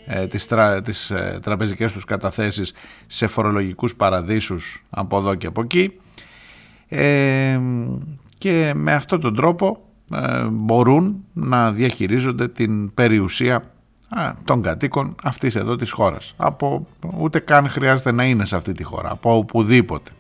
[0.07, 2.73] ε, τις, τρα, τις ε, τραπεζικές τους καταθέσεις
[3.07, 5.93] σε φορολογικούς παραδείσους από εδώ και από εκεί
[6.95, 7.61] ε,
[8.39, 9.79] και με αυτόν τον τρόπο
[10.13, 13.65] ε, μπορούν να διαχειρίζονται την περιουσία
[14.45, 16.35] των κατοίκων αυτής εδώ της χώρας.
[16.37, 16.87] Από,
[17.19, 20.11] ούτε καν χρειάζεται να είναι σε αυτή τη χώρα, από οπουδήποτε.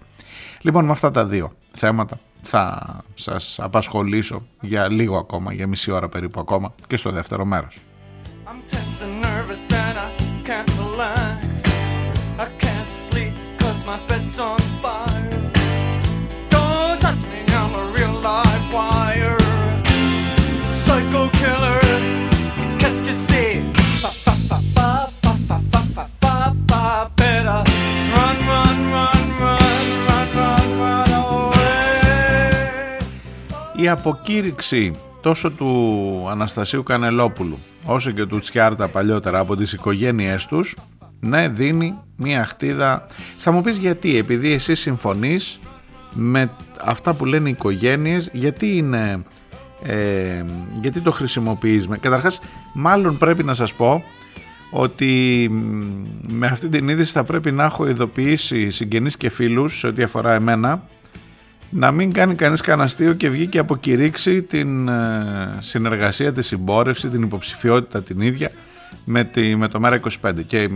[0.60, 6.08] Λοιπόν με αυτά τα δύο θέματα θα σας απασχολήσω για λίγο ακόμα, για μισή ώρα
[6.08, 7.80] περίπου ακόμα και στο δεύτερο μέρος.
[14.54, 14.71] η
[33.92, 40.76] αποκήρυξη τόσο του Αναστασίου Κανελόπουλου όσο και του Τσιάρτα παλιότερα από τις οικογένειές τους
[41.20, 43.06] ναι δίνει μια χτίδα.
[43.38, 45.58] Θα μου πεις γιατί επειδή εσύ συμφωνείς
[46.14, 46.50] με
[46.84, 49.22] αυτά που λένε οι οικογένειες γιατί είναι
[49.82, 50.44] ε,
[50.80, 52.40] γιατί το χρησιμοποιείς καταρχάς
[52.74, 54.02] μάλλον πρέπει να σας πω
[54.70, 55.48] ότι
[56.28, 60.32] με αυτή την είδηση θα πρέπει να έχω ειδοποιήσει συγγενείς και φίλους σε ό,τι αφορά
[60.32, 60.82] εμένα
[61.74, 67.22] να μην κάνει κανείς καναστείο και βγει και αποκηρύξει την ε, συνεργασία, τη συμπόρευση, την
[67.22, 68.50] υποψηφιότητα την ίδια
[69.04, 70.68] με, τη, με το ΜΕΡΑ25 και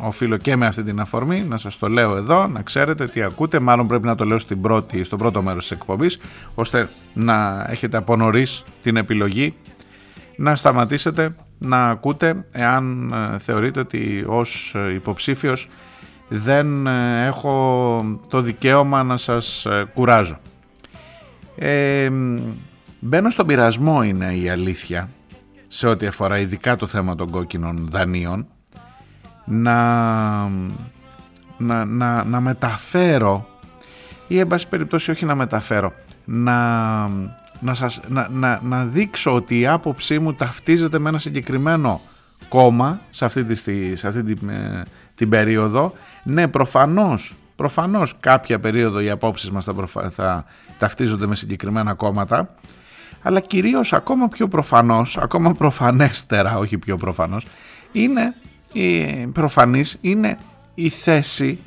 [0.00, 3.58] οφείλω και με αυτή την αφορμή να σας το λέω εδώ, να ξέρετε τι ακούτε,
[3.58, 6.18] μάλλον πρέπει να το λέω στην πρώτη, στο πρώτο μέρος της εκπομπής
[6.54, 9.54] ώστε να έχετε από νωρίς την επιλογή
[10.36, 15.68] να σταματήσετε να ακούτε εάν ε, θεωρείτε ότι ως ε, υποψήφιος
[16.28, 20.38] δεν ε, έχω το δικαίωμα να σας ε, κουράζω.
[21.56, 22.10] Ε,
[23.00, 25.08] μπαίνω στον πειρασμό είναι η αλήθεια
[25.68, 28.46] σε ό,τι αφορά ειδικά το θέμα των κόκκινων δανείων
[29.44, 30.48] να,
[31.58, 33.46] να, να, να μεταφέρω
[34.28, 35.92] ή εν πάση περιπτώσει όχι να μεταφέρω
[36.24, 37.08] να,
[37.60, 42.00] να, σας, να, να, να δείξω ότι η άποψή μου ταυτίζεται με ένα συγκεκριμένο
[42.48, 44.50] κόμμα σε αυτή, τη, σε αυτή την,
[45.18, 45.94] την περίοδο.
[46.22, 50.44] Ναι, προφανώς, προφανώς κάποια περίοδο οι απόψεις μας θα, θα
[50.78, 52.54] ταυτίζονται με συγκεκριμένα κόμματα,
[53.22, 57.46] αλλά κυρίως ακόμα πιο προφανώς, ακόμα προφανέστερα, όχι πιο προφανώς,
[57.92, 58.34] είναι
[58.72, 60.38] η προφανής είναι
[60.74, 61.58] η θέση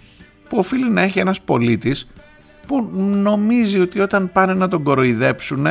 [0.50, 2.08] που οφείλει να έχει ένας πολίτης
[2.68, 5.68] που νομίζει ότι όταν πάνε να τον κοροϊδέψουν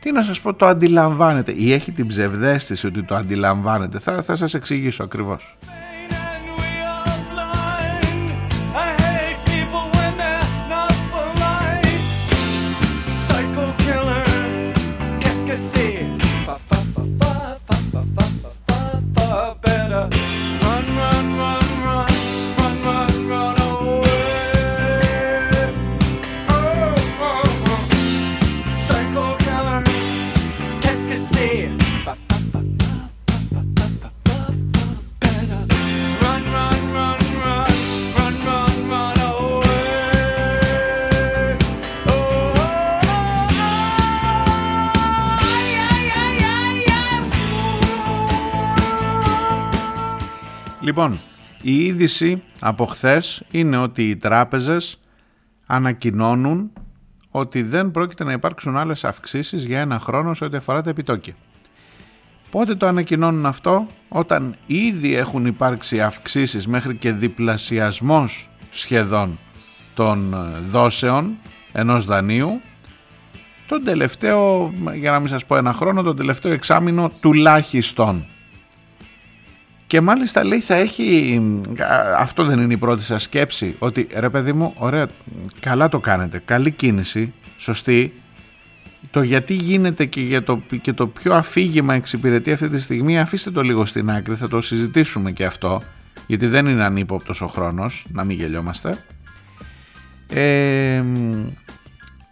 [0.00, 3.98] τι να σας πω το αντιλαμβάνεται ή έχει την ψευδέστηση ότι το αντιλαμβάνεται.
[3.98, 5.56] Θα, θα σας εξηγήσω ακριβώς
[50.84, 51.18] Λοιπόν,
[51.62, 55.00] η είδηση από χθες είναι ότι οι τράπεζες
[55.66, 56.70] ανακοινώνουν
[57.30, 61.34] ότι δεν πρόκειται να υπάρξουν άλλες αυξήσεις για ένα χρόνο σε ό,τι αφορά τα επιτόκια.
[62.50, 69.38] Πότε το ανακοινώνουν αυτό, όταν ήδη έχουν υπάρξει αυξήσεις μέχρι και διπλασιασμός σχεδόν
[69.94, 71.36] των ε, δόσεων
[71.72, 72.60] ενός δανείου,
[73.68, 78.26] τον τελευταίο, για να μην σας πω ένα χρόνο, τον τελευταίο εξάμεινο τουλάχιστον.
[79.86, 81.40] Και μάλιστα λέει θα έχει,
[82.18, 85.06] αυτό δεν είναι η πρώτη σας σκέψη, ότι ρε παιδί μου, ωραία,
[85.60, 88.12] καλά το κάνετε, καλή κίνηση, σωστή,
[89.10, 93.50] το γιατί γίνεται και, για το, και το ποιο αφήγημα εξυπηρετεί αυτή τη στιγμή αφήστε
[93.50, 95.82] το λίγο στην άκρη, θα το συζητήσουμε και αυτό,
[96.26, 99.04] γιατί δεν είναι ανύποπτος ο χρόνος, να μην γελιόμαστε.
[100.28, 101.04] Ε,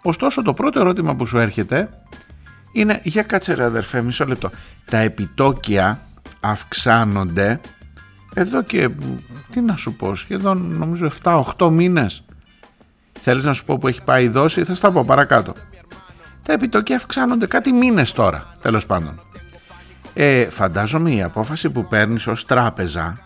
[0.03, 1.88] ωστόσο το πρώτο ερώτημα που σου έρχεται
[2.72, 4.50] είναι για κάτσε ρε αδερφέ μισό λεπτό
[4.84, 6.00] τα επιτόκια
[6.43, 7.61] αυξάνονται
[8.34, 8.90] εδώ και
[9.51, 12.24] τι να σου πω σχεδόν νομίζω 7-8 μήνες
[13.24, 15.53] Θέλεις να σου πω που έχει πάει η δόση, θα στα πω παρακάτω.
[16.43, 19.20] Τα επιτόκια αυξάνονται κάτι μήνες τώρα, τέλος πάντων.
[20.14, 23.18] Ε, φαντάζομαι η απόφαση που παίρνεις ως τράπεζα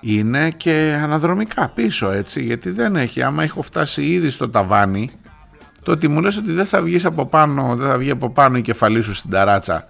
[0.00, 5.10] είναι και αναδρομικά πίσω έτσι γιατί δεν έχει, άμα έχω φτάσει ήδη στο ταβάνι
[5.82, 8.56] το ότι μου λες ότι δεν θα βγεις από πάνω, δεν θα βγει από πάνω
[8.56, 9.86] η κεφαλή σου στην ταράτσα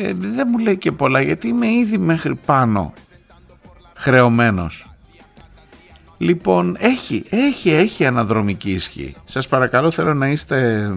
[0.00, 2.92] ε, δεν μου λέει και πολλά γιατί είμαι ήδη μέχρι πάνω
[3.94, 4.84] χρεωμένος.
[6.18, 9.14] Λοιπόν, έχει, έχει, έχει αναδρομική ισχύ.
[9.24, 10.90] Σας παρακαλώ θέλω να είστε,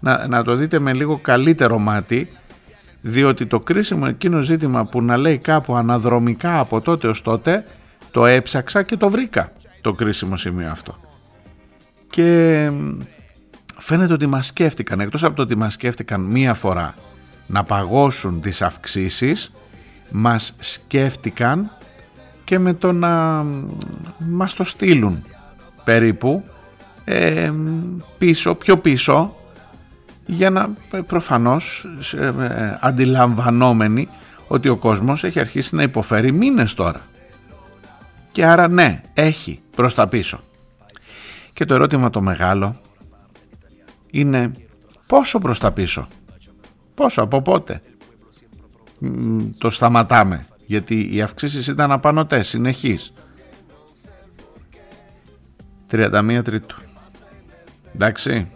[0.00, 2.28] να, να το δείτε με λίγο καλύτερο μάτι
[3.00, 7.64] διότι το κρίσιμο εκείνο ζήτημα που να λέει κάπου αναδρομικά από τότε ως τότε
[8.10, 10.96] το έψαξα και το βρήκα το κρίσιμο σημείο αυτό.
[12.10, 12.70] Και
[13.76, 16.94] φαίνεται ότι μας σκέφτηκαν, εκτός από το ότι μας σκέφτηκαν μία φορά
[17.50, 19.52] να παγώσουν τις αυξήσεις,
[20.10, 21.70] μας σκέφτηκαν
[22.44, 23.44] και με το να
[24.18, 25.24] μας το στείλουν
[25.84, 26.44] περίπου
[27.04, 27.52] ε,
[28.18, 29.34] πίσω, πιο πίσω
[30.26, 31.86] για να ε, προφανώς
[32.16, 32.32] ε,
[32.80, 34.08] αντιλαμβανόμενοι
[34.46, 37.00] ότι ο κόσμος έχει αρχίσει να υποφέρει μήνες τώρα.
[38.32, 40.40] Και άρα ναι, έχει προς τα πίσω.
[41.52, 42.80] Και το ερώτημα το μεγάλο
[44.10, 44.52] είναι
[45.06, 46.06] πόσο προς τα πίσω;
[46.94, 47.80] Πόσο, από πότε;
[49.58, 53.12] Το σταματάμε, γιατί οι αυξήσεις ήταν απανοτές, συνεχείς.
[55.90, 56.76] 31 Τρίτου.
[57.94, 58.50] Εντάξει.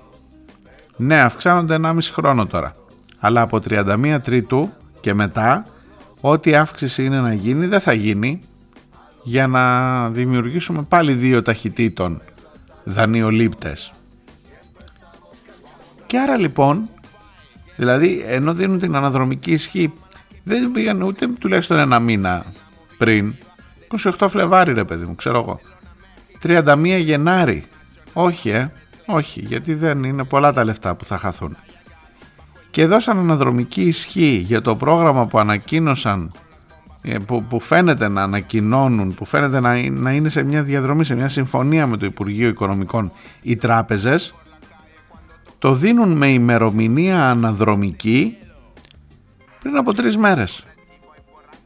[0.97, 2.77] Ναι, αυξάνονται 1,5 χρόνο τώρα.
[3.19, 5.65] Αλλά από 31 Τρίτου και μετά,
[6.21, 8.41] ό,τι αύξηση είναι να γίνει, δεν θα γίνει
[9.23, 12.23] για να δημιουργήσουμε πάλι δύο ταχυτήτων
[12.85, 13.93] δανειολήπτες.
[16.07, 16.89] Και άρα λοιπόν,
[17.77, 19.93] δηλαδή ενώ δίνουν την αναδρομική ισχύ,
[20.43, 22.45] δεν πήγαν ούτε τουλάχιστον ένα μήνα
[22.99, 23.35] πριν,
[24.19, 25.61] 28 Φλεβάρι ρε παιδί μου, ξέρω εγώ,
[26.43, 27.65] 31 Γενάρη,
[28.13, 28.71] όχι ε,
[29.07, 31.57] όχι, γιατί δεν είναι πολλά τα λεφτά που θα χαθούν.
[32.71, 36.33] Και δώσαν αναδρομική ισχύ για το πρόγραμμα που ανακοίνωσαν,
[37.03, 41.15] ε, που, που φαίνεται να ανακοινώνουν, που φαίνεται να, να είναι σε μια διαδρομή, σε
[41.15, 43.13] μια συμφωνία με το Υπουργείο Οικονομικών
[43.43, 44.35] οι τράπεζες,
[45.65, 48.37] το δίνουν με ημερομηνία αναδρομική
[49.61, 50.65] πριν από τρεις μέρες.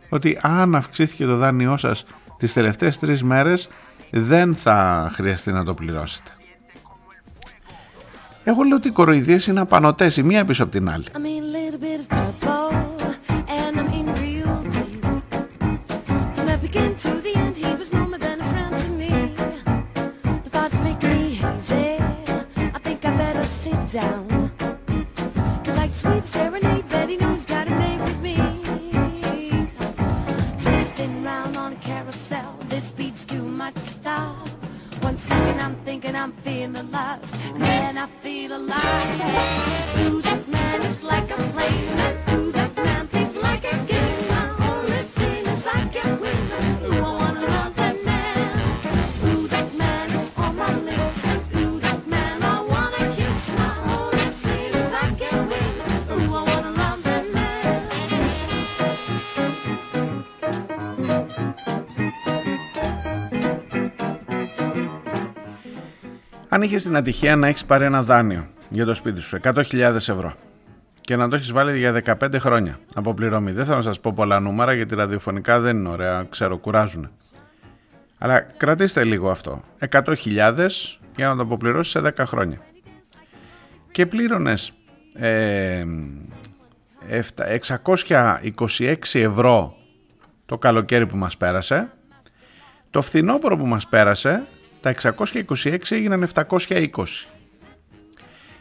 [0.08, 2.04] Ότι αν αυξήθηκε το δάνειό σας
[2.36, 3.68] τις τελευταίες τρεις μέρες
[4.10, 6.30] δεν θα χρειαστεί να το πληρώσετε.
[8.44, 11.04] Εγώ λέω ότι οι κοροϊδίες είναι απανοτές η μία πίσω από την άλλη.
[35.38, 39.96] thinking, I'm thinking, I'm feeling lost, And then I feel alive.
[39.96, 42.27] Music, man, it's like a flame.
[66.58, 70.34] Αν είχες την ατυχία να έχεις πάρει ένα δάνειο για το σπίτι σου, 100.000 ευρώ,
[71.00, 73.52] και να το έχεις βάλει για 15 χρόνια από πληρωμή.
[73.52, 77.10] Δεν θέλω να σας πω πολλά νούμερα γιατί ραδιοφωνικά δεν είναι ωραία, ξέρω, κουράζουν.
[78.18, 79.62] Αλλά κρατήστε λίγο αυτό.
[79.90, 80.68] 100.000
[81.16, 82.60] για να το αποπληρώσεις σε 10 χρόνια.
[83.92, 84.72] Και πλήρωνες
[85.14, 85.84] ε,
[88.78, 89.74] 626 ευρώ
[90.46, 91.90] το καλοκαίρι που μας πέρασε.
[92.90, 94.42] Το φθινόπωρο που μας πέρασε
[94.80, 96.86] τα 626 έγιναν 720.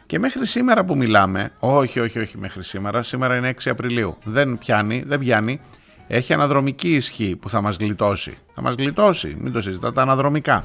[0.06, 4.58] Και μέχρι σήμερα που μιλάμε, όχι, όχι, όχι μέχρι σήμερα, σήμερα είναι 6 Απριλίου, δεν
[4.58, 5.60] πιάνει, δεν πιάνει,
[6.06, 8.36] έχει αναδρομική ισχύ που θα μας γλιτώσει.
[8.54, 10.64] Θα μας γλιτώσει, μην το συζητάτε, αναδρομικά.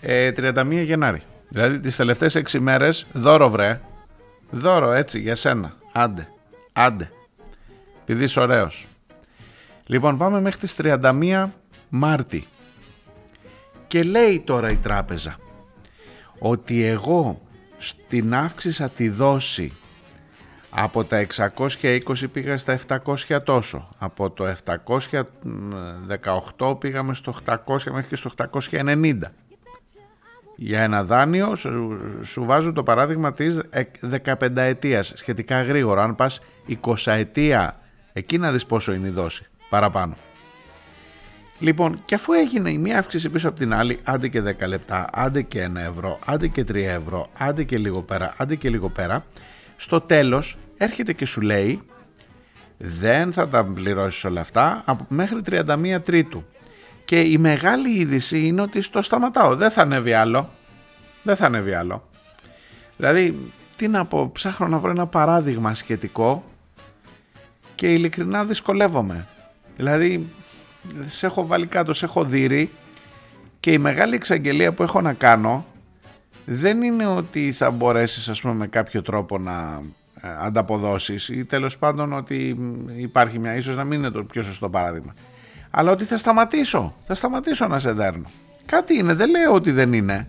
[0.00, 1.22] Ε, 31 Γενάρη.
[1.48, 3.80] Δηλαδή τις τελευταίες 6 μέρες, δώρο βρε,
[4.50, 6.28] δώρο έτσι για σένα, άντε,
[6.72, 7.10] άντε,
[8.02, 8.86] επειδή είσαι ωραίος.
[9.86, 11.48] Λοιπόν πάμε μέχρι τις 31
[11.88, 12.46] Μάρτη.
[13.92, 15.36] Και λέει τώρα η τράπεζα
[16.38, 17.40] ότι εγώ
[17.78, 19.72] στην αύξησα τη δόση
[20.70, 22.00] από τα 620
[22.32, 22.78] πήγα στα
[23.26, 23.88] 700 τόσο.
[23.98, 24.54] Από το
[26.58, 27.56] 718 πήγαμε στο 800
[27.90, 28.30] μέχρι και στο
[28.70, 29.14] 890.
[30.56, 31.54] Για ένα δάνειο
[32.22, 33.60] σου, βάζω το παράδειγμα της
[34.24, 36.02] 15 ετίας σχετικά γρήγορα.
[36.02, 36.40] Αν πας
[36.84, 37.80] 20 ετία
[38.12, 40.16] εκεί να δεις πόσο είναι η δόση παραπάνω.
[41.62, 45.08] Λοιπόν, και αφού έγινε η μία αύξηση πίσω από την άλλη, άντε και 10 λεπτά,
[45.12, 48.88] άντε και 1 ευρώ, άντε και 3 ευρώ, άντε και λίγο πέρα, άντε και λίγο
[48.88, 49.24] πέρα,
[49.76, 51.82] στο τέλος έρχεται και σου λέει
[52.78, 56.44] δεν θα τα πληρώσεις όλα αυτά από μέχρι 31 Τρίτου.
[57.04, 59.56] Και η μεγάλη είδηση είναι ότι στο σταματάω.
[59.56, 60.50] Δεν θα ανέβει άλλο.
[61.22, 62.08] Δεν θα ανέβει άλλο.
[62.96, 66.44] Δηλαδή, τι να πω, ψάχνω να βρω ένα παράδειγμα σχετικό
[67.74, 69.26] και ειλικρινά δυσκολεύομαι.
[69.76, 70.28] Δηλαδή,
[71.06, 72.70] σε έχω βάλει κάτω, σε έχω δει
[73.60, 75.66] και η μεγάλη εξαγγελία που έχω να κάνω
[76.44, 79.82] δεν είναι ότι θα μπορέσεις ας πούμε με κάποιο τρόπο να
[80.20, 82.58] ε, ανταποδώσεις ή τέλος πάντων ότι
[82.96, 85.14] υπάρχει μια, ίσως να μην είναι το πιο σωστό παράδειγμα
[85.74, 88.30] αλλά ότι θα σταματήσω, θα σταματήσω να σε δέρνω.
[88.66, 90.28] Κάτι είναι, δεν λέω ότι δεν είναι.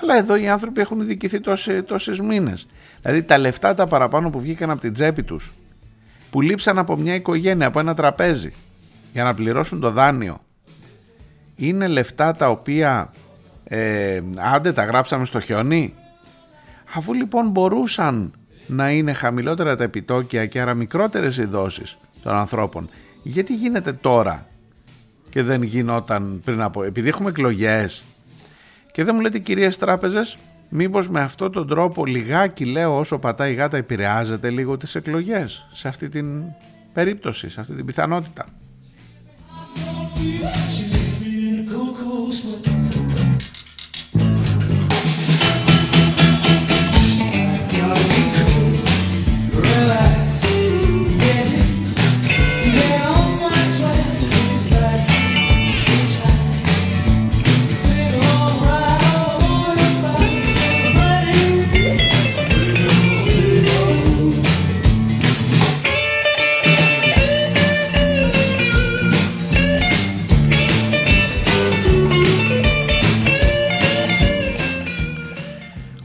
[0.00, 2.66] Αλλά εδώ οι άνθρωποι έχουν δικηθεί τόσες, τόσες μήνες.
[3.02, 5.52] Δηλαδή τα λεφτά τα παραπάνω που βγήκαν από την τσέπη τους,
[6.30, 8.52] που λείψαν από μια οικογένεια, από ένα τραπέζι,
[9.12, 10.38] για να πληρώσουν το δάνειο,
[11.56, 13.12] είναι λεφτά τα οποία
[13.64, 15.94] ε, άντε τα γράψαμε στο χιόνι;
[16.94, 18.32] Αφού λοιπόν μπορούσαν
[18.66, 22.88] να είναι χαμηλότερα τα επιτόκια και άρα μικρότερες οι δόσεις των ανθρώπων
[23.22, 24.46] γιατί γίνεται τώρα
[25.28, 26.82] και δεν γινόταν πριν από...
[26.82, 28.04] Επειδή έχουμε εκλογές.
[28.92, 30.38] Και δεν μου λέτε κυρίες τράπεζες,
[30.68, 35.68] μήπως με αυτόν τον τρόπο λιγάκι λέω όσο πατάει η γάτα επηρεάζεται λίγο τις εκλογές
[35.72, 36.42] σε αυτή την
[36.92, 38.44] περίπτωση, σε αυτή την πιθανότητα.
[40.22, 40.81] you.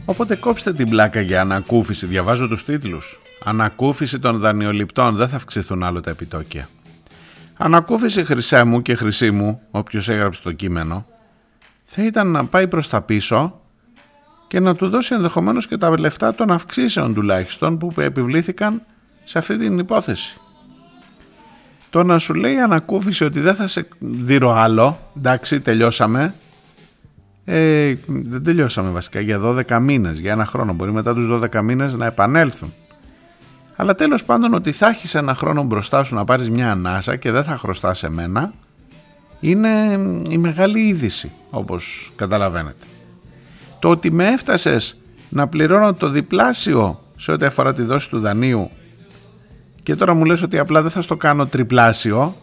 [0.09, 2.05] Οπότε κόψτε την πλάκα για ανακούφιση.
[2.05, 3.19] Διαβάζω τους τίτλους.
[3.43, 5.15] Ανακούφιση των δανειοληπτών.
[5.15, 6.69] Δεν θα αυξηθούν άλλο τα επιτόκια.
[7.57, 11.05] Ανακούφιση χρυσέ μου και χρυσή μου, όποιος έγραψε το κείμενο,
[11.83, 13.61] θα ήταν να πάει προς τα πίσω
[14.47, 18.81] και να του δώσει ενδεχομένως και τα λεφτά των αυξήσεων τουλάχιστον που επιβλήθηκαν
[19.23, 20.39] σε αυτή την υπόθεση.
[21.89, 26.33] Το να σου λέει ανακούφιση ότι δεν θα σε δίνω άλλο, εντάξει τελειώσαμε,
[27.49, 30.73] ε, δεν τελειώσαμε βασικά για 12 μήνες, για ένα χρόνο.
[30.73, 32.73] Μπορεί μετά τους 12 μήνες να επανέλθουν.
[33.75, 37.31] Αλλά τέλος πάντων ότι θα έχεις ένα χρόνο μπροστά σου να πάρεις μια ανάσα και
[37.31, 38.53] δεν θα χρωστάς σε μένα
[39.39, 42.85] είναι η μεγάλη είδηση όπως καταλαβαίνετε.
[43.79, 44.97] Το ότι με έφτασες
[45.29, 48.69] να πληρώνω το διπλάσιο σε ό,τι αφορά τη δόση του δανείου
[49.83, 52.35] και τώρα μου λες ότι απλά δεν θα στο κάνω τριπλάσιο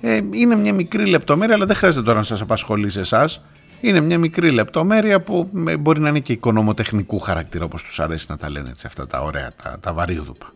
[0.00, 3.42] ε, είναι μια μικρή λεπτομέρεια αλλά δεν χρειάζεται τώρα να σας απασχολεί σε εσάς
[3.80, 8.36] είναι μια μικρή λεπτομέρεια που μπορεί να είναι και οικονομοτεχνικού χαρακτήρα όπως τους αρέσει να
[8.36, 10.52] τα λένε έτσι, αυτά τα ωραία, τα, τα βαρύδουπα.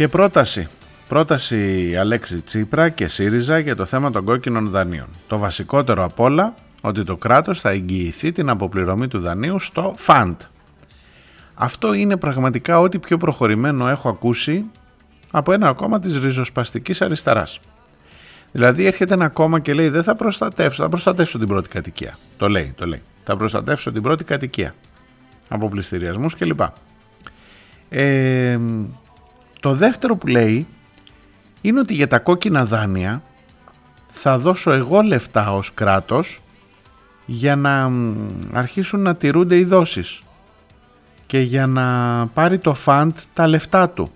[0.00, 0.68] Και πρόταση.
[1.08, 5.06] Πρόταση Αλέξη Τσίπρα και ΣΥΡΙΖΑ για το θέμα των κόκκινων δανείων.
[5.26, 10.40] Το βασικότερο απ' όλα ότι το κράτος θα εγγυηθεί την αποπληρωμή του δανείου στο ΦΑΝΤ.
[11.54, 14.64] Αυτό είναι πραγματικά ό,τι πιο προχωρημένο έχω ακούσει
[15.30, 17.60] από ένα κόμμα της ριζοσπαστικής αριστεράς.
[18.52, 22.18] Δηλαδή έρχεται ένα κόμμα και λέει δεν θα προστατεύσω, θα προστατεύσω την πρώτη κατοικία.
[22.36, 23.02] Το λέει, το λέει.
[23.24, 24.74] Θα προστατεύσω την πρώτη κατοικία.
[25.48, 26.60] Από πληστηριασμούς κλπ.
[27.88, 28.58] Ε,
[29.60, 30.66] το δεύτερο που λέει
[31.60, 33.22] είναι ότι για τα κόκκινα δάνεια
[34.10, 36.40] θα δώσω εγώ λεφτά ως κράτος
[37.26, 37.92] για να
[38.52, 40.20] αρχίσουν να τηρούνται οι δόσεις
[41.26, 44.10] και για να πάρει το φαντ τα λεφτά του.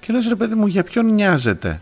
[0.00, 1.80] Και λες ρε παιδί μου για ποιον νοιάζεται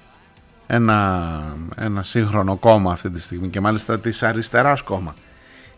[0.66, 5.14] ένα, ένα σύγχρονο κόμμα αυτή τη στιγμή και μάλιστα της αριστεράς κόμμα;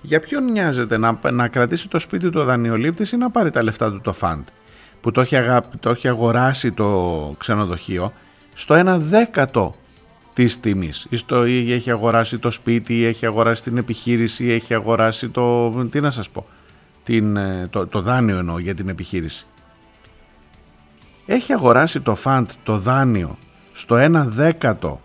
[0.00, 3.62] Για ποιον νοιάζεται να, να κρατήσει το σπίτι του ο δανειολήπτης ή να πάρει τα
[3.62, 4.46] λεφτά του το φαντ;
[5.00, 5.36] Που το έχει,
[5.80, 8.12] το έχει αγοράσει το ξενοδοχείο
[8.54, 9.74] στο ένα δέκατο
[10.32, 11.06] της τιμής.
[11.10, 15.28] Ή, στο, ή έχει αγοράσει το σπίτι, ή έχει αγοράσει την επιχείρηση, ή έχει αγοράσει
[15.28, 16.46] το, τι να σας πω,
[17.04, 19.46] την, ε, το, το δάνειο εννοώ για την επιχείρηση.
[21.26, 23.38] Έχει αγοράσει το φαντ το δάνειο
[23.72, 25.00] στο ένα δέκατο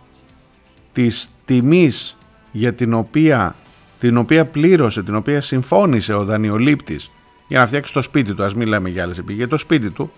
[0.94, 2.18] της τιμής
[2.52, 3.56] για την οποία,
[4.00, 7.12] την οποία πλήρωσε, την οποία συμφώνησε ο δανειολήπτης
[7.48, 10.12] για να φτιάξει το σπίτι του, ας μην λέμε για άλλες επί, το σπίτι του,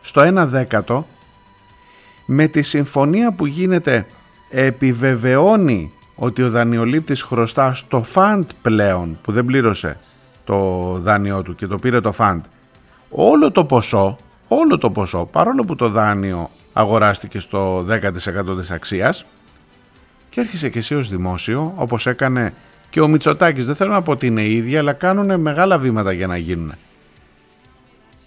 [0.00, 1.06] στο 1 δέκατο,
[2.26, 4.06] με τη συμφωνία που γίνεται
[4.50, 9.98] επιβεβαιώνει ότι ο δανειολήπτης χρωστά στο φαντ πλέον που δεν πλήρωσε
[10.44, 10.58] το
[11.02, 12.44] δάνειό του και το πήρε το φαντ
[13.08, 14.18] όλο το ποσό,
[14.48, 19.24] όλο το ποσό παρόλο που το δάνειο αγοράστηκε στο 10% της αξίας
[20.30, 22.54] και έρχεσαι και εσύ ως δημόσιο όπως έκανε
[22.92, 26.26] και ο Μητσοτάκης δεν θέλω να πω ότι είναι ίδια αλλά κάνουν μεγάλα βήματα για
[26.26, 26.72] να γίνουν.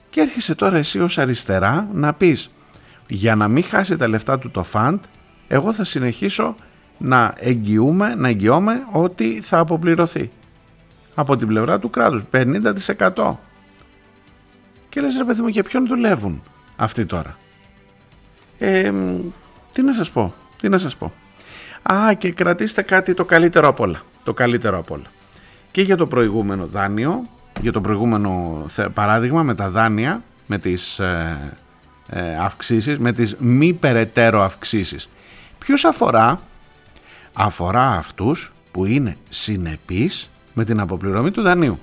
[0.09, 2.49] Και έρχεσαι τώρα εσύ ως αριστερά να πεις
[3.07, 4.99] για να μην χάσει τα λεφτά του το φαντ
[5.47, 6.55] εγώ θα συνεχίσω
[6.97, 10.32] να εγγυούμε, να εγγυώμαι ότι θα αποπληρωθεί
[11.16, 13.36] από την πλευρά του κράτους 50%
[14.89, 16.43] και λες ρε παιδί μου για ποιον δουλεύουν
[16.76, 17.38] αυτοί τώρα;
[18.57, 18.91] Ε,
[19.72, 21.13] τι να σας πω τι να σας πω.
[21.84, 25.08] Α και κρατήστε κάτι το καλύτερο από όλα το καλύτερο από όλα
[25.72, 27.26] και για το προηγούμενο δάνειο
[27.62, 31.54] για το προηγούμενο παράδειγμα με τα δάνεια με τις ε,
[32.10, 35.10] ε, αυξήσεις με τις μη περαιτέρω αυξήσεις
[35.66, 36.40] ποιους αφορά;
[37.34, 41.80] Αφορά αυτούς που είναι συνεπείς με την αποπληρωμή του δανείου.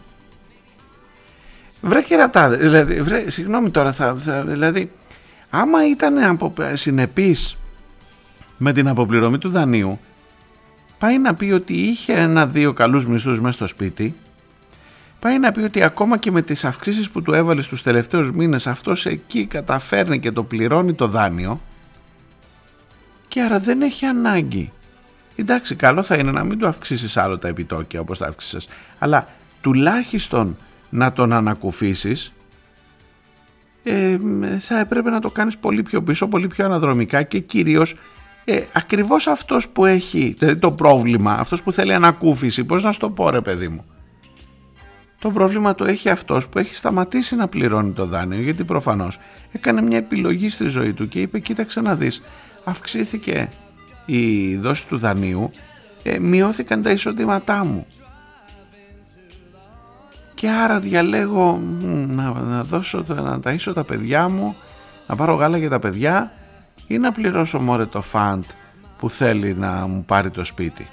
[1.80, 4.14] Βρε κερατά, δηλαδή, βρε, συγγνώμη τώρα, θα,
[4.46, 4.92] δηλαδή,
[5.50, 7.56] άμα ήταν απο, συνεπής
[8.56, 10.00] με την αποπληρωμή του δανείου,
[11.02, 14.14] πάει να πει ότι είχε ένα-δύο καλούς μισθούς μέσα στο σπίτι,
[15.18, 18.66] πάει να πει ότι ακόμα και με τις αυξήσεις που του έβαλε στους τελευταίους μήνες,
[18.66, 21.60] αυτός εκεί καταφέρνει και το πληρώνει το δάνειο.
[23.28, 24.72] Και άρα δεν έχει ανάγκη.
[25.36, 29.28] Εντάξει καλό θα είναι να μην του αυξήσεις άλλο τα επιτόκια όπως τα αύξησες αλλά
[29.60, 30.56] τουλάχιστον
[30.90, 32.32] να τον ανακουφίσεις
[33.82, 34.18] ε,
[34.58, 37.94] θα έπρεπε να το κάνεις πολύ πιο πίσω, πολύ πιο αναδρομικά και κυρίως
[38.44, 43.10] ε, ακριβώς αυτός που έχει δηλαδή το πρόβλημα, αυτός που θέλει ανακούφιση, πώς να στο
[43.10, 43.84] πω ρε παιδί μου.
[45.18, 49.18] Το πρόβλημα το έχει αυτός που έχει σταματήσει να πληρώνει το δάνειο γιατί προφανώς
[49.52, 52.22] έκανε μια επιλογή στη ζωή του και είπε κοίταξε να δεις
[52.64, 53.48] αυξήθηκε
[54.06, 55.50] η δόση του δανείου
[56.02, 57.86] ε, μειώθηκαν τα εισοδήματά μου
[60.34, 61.60] και άρα διαλέγω
[62.08, 64.56] να, να δώσω να ταΐσω τα παιδιά μου
[65.06, 66.32] να πάρω γάλα για τα παιδιά
[66.86, 68.44] ή να πληρώσω μόρε το φαντ
[68.98, 70.86] που θέλει να μου πάρει το σπίτι;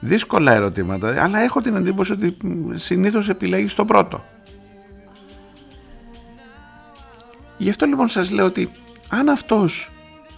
[0.00, 2.36] Δύσκολα ερωτήματα αλλά έχω την εντύπωση ότι
[2.74, 4.24] συνήθως επιλέγεις το πρώτο
[7.58, 8.70] γι' αυτό λοιπόν σας λέω ότι
[9.08, 9.90] αν αυτός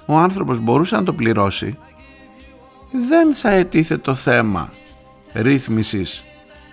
[0.07, 1.79] ο άνθρωπος μπορούσε να το πληρώσει
[2.93, 4.71] δεν θα ετίθε το θέμα
[5.33, 6.23] ρύθμισης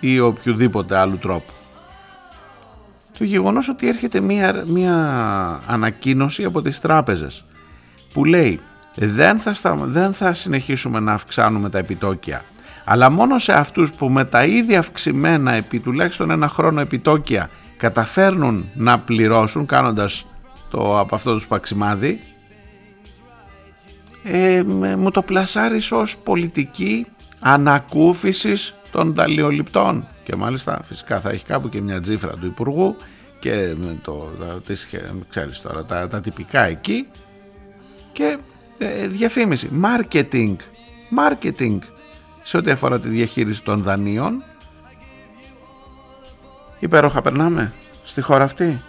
[0.00, 1.52] ή οποιοδήποτε άλλου τρόπου.
[3.18, 4.94] Το γεγονός ότι έρχεται μία, μία
[5.66, 7.44] ανακοίνωση από τις τράπεζες
[8.12, 8.60] που λέει
[8.94, 12.44] δεν θα, δεν θα συνεχίσουμε να αυξάνουμε τα επιτόκια
[12.84, 18.64] αλλά μόνο σε αυτούς που με τα ίδια αυξημένα επί τουλάχιστον ένα χρόνο επιτόκια καταφέρνουν
[18.74, 20.26] να πληρώσουν κάνοντας
[20.70, 22.20] το από αυτό το σπαξιμάδι
[24.22, 24.62] ε,
[24.98, 27.06] μου το πλασάρεις ως πολιτική
[27.40, 32.96] ανακούφισης των δαλειοληπτών και μάλιστα φυσικά θα έχει κάπου και μια τζίφρα του Υπουργού
[33.38, 34.30] και το,
[34.66, 34.88] τις,
[35.28, 37.08] ξέρεις τώρα, τα, τα τυπικά εκεί
[38.12, 38.38] και
[38.78, 40.56] ε, διαφήμιση, marketing,
[41.18, 41.78] marketing
[42.42, 44.42] σε ό,τι αφορά τη διαχείριση των δανείων.
[46.78, 47.72] Υπέροχα περνάμε
[48.04, 48.82] στη χώρα αυτή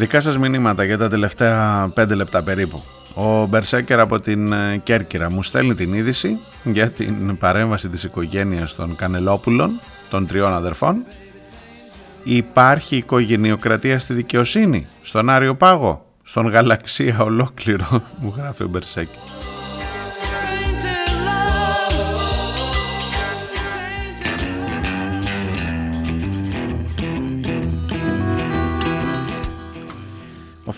[0.00, 2.82] Δικά σας μηνύματα για τα τελευταία 5 λεπτά περίπου.
[3.14, 8.74] Ο Μπερσέκερ από την ε, Κέρκυρα μου στέλνει την είδηση για την παρέμβαση της οικογένειας
[8.74, 9.80] των Κανελόπουλων,
[10.10, 11.04] των τριών αδερφών.
[12.22, 17.86] Υπάρχει οικογενειοκρατία στη δικαιοσύνη, στον Άριο Πάγο, στον Γαλαξία ολόκληρο,
[18.20, 19.49] μου γράφει ο Μπερσέκερ.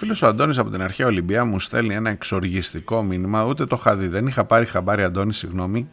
[0.02, 3.44] Φίλος ο Αντώνης από την αρχαία Ολυμπία μου στέλνει ένα εξοργιστικό μήνυμα.
[3.44, 4.08] Ούτε το είχα δει.
[4.08, 5.88] Δεν είχα πάρει χαμπάρι, Αντώνη, συγγνώμη.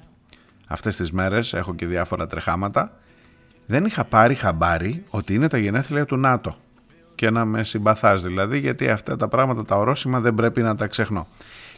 [0.67, 2.91] Αυτές τις μέρες έχω και διάφορα τρεχάματα.
[3.65, 6.55] Δεν είχα πάρει χαμπάρι ότι είναι τα γενέθλια του ΝΑΤΟ.
[7.15, 10.87] Και να με συμπαθάς δηλαδή, γιατί αυτά τα πράγματα, τα ορόσημα δεν πρέπει να τα
[10.87, 11.27] ξεχνώ.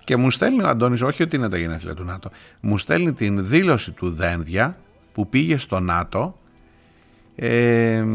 [0.03, 2.29] Και μου στέλνει ο Αντώνης, όχι ότι είναι τα γενέθλια του ΝΑΤΟ,
[2.59, 4.77] μου στέλνει την δήλωση του Δένδια
[5.11, 6.39] που πήγε στο ΝΑΤΟ
[7.43, 8.05] ε,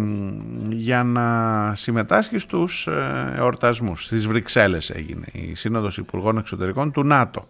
[0.68, 4.05] για να συμμετάσχεις στους ε, εορτασμούς.
[4.05, 7.45] Στις Βρυξέλλες έγινε η Σύνοδος Υπουργών Εξωτερικών του ΝΑΤΟ.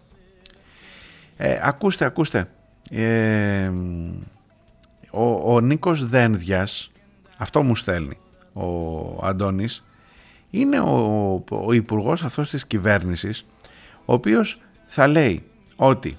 [1.37, 2.49] Ε, ακούστε, ακούστε.
[2.89, 3.71] Ε,
[5.11, 6.91] ο, ο Νίκος Δένδιας,
[7.37, 8.17] αυτό μου στέλνει
[8.53, 9.83] ο Αντώνης,
[10.49, 13.45] είναι ο, ο υπουργός αυτός της κυβέρνησης,
[14.05, 15.43] ο οποίος θα λέει
[15.75, 16.17] ότι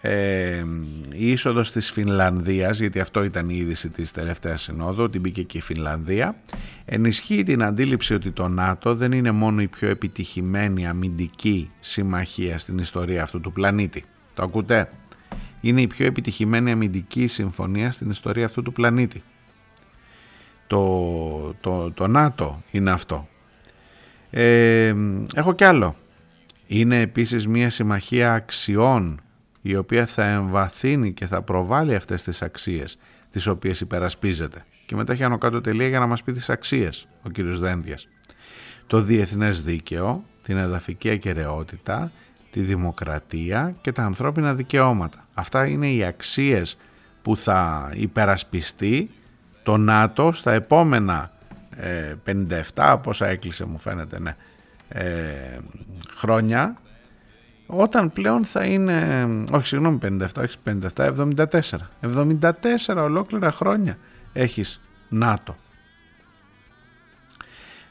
[0.00, 0.64] ε,
[1.12, 5.58] η είσοδος της Φινλανδίας, γιατί αυτό ήταν η είδηση της τελευταίας συνόδου, ότι μπήκε και
[5.58, 6.36] η Φινλανδία,
[6.84, 12.78] ενισχύει την αντίληψη ότι το ΝΑΤΟ δεν είναι μόνο η πιο επιτυχημένη αμυντική συμμαχία στην
[12.78, 14.04] ιστορία αυτού του πλανήτη.
[14.34, 14.88] Το ακούτε;
[15.60, 19.22] Είναι η πιο επιτυχημένη αμυντική συμφωνία στην ιστορία αυτού του πλανήτη.
[20.66, 23.28] Το, το, το ΝΑΤΟ είναι αυτό.
[24.30, 24.94] Ε,
[25.34, 25.96] έχω κι άλλο.
[26.66, 29.20] Είναι επίσης μια συμμαχία αξιών
[29.62, 32.98] η οποία θα εμβαθύνει και θα προβάλλει αυτές τις αξίες
[33.30, 34.64] τις οποίες υπερασπίζεται.
[34.86, 38.08] Και μετά έχει άνω κάτω τελεία για να μας πει τις αξίες ο κύριος Δένδιας.
[38.86, 42.12] Το διεθνές δίκαιο, την εδαφική ακαιρεότητα,
[42.50, 45.24] τη δημοκρατία και τα ανθρώπινα δικαιώματα.
[45.34, 46.76] Αυτά είναι οι αξίες
[47.22, 49.10] που θα υπερασπιστεί
[49.62, 51.30] το ΝΑΤΟ στα επόμενα
[52.24, 54.36] 57, ε, πόσα έκλεισε μου φαίνεται, ναι,
[54.88, 55.58] ε,
[56.16, 56.76] χρόνια
[57.70, 60.56] όταν πλέον θα είναι, όχι συγγνώμη 57, όχι
[60.94, 61.56] 57, 74.
[62.00, 63.98] 74 ολόκληρα χρόνια
[64.32, 65.56] έχεις ΝΑΤΟ.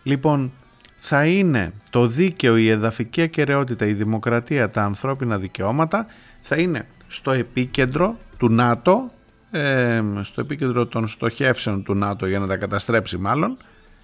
[0.03, 0.51] Λοιπόν,
[0.97, 6.05] θα είναι το δίκαιο, η εδαφική ακαιρεότητα, η δημοκρατία, τα ανθρώπινα δικαιώματα
[6.41, 9.11] θα είναι στο επίκεντρο του ΝΑΤΟ,
[9.51, 13.57] ε, στο επίκεντρο των στοχεύσεων του ΝΑΤΟ για να τα καταστρέψει μάλλον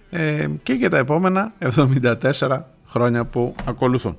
[0.09, 4.17] ε, και για τα επόμενα 74 χρόνια που ακολουθούν.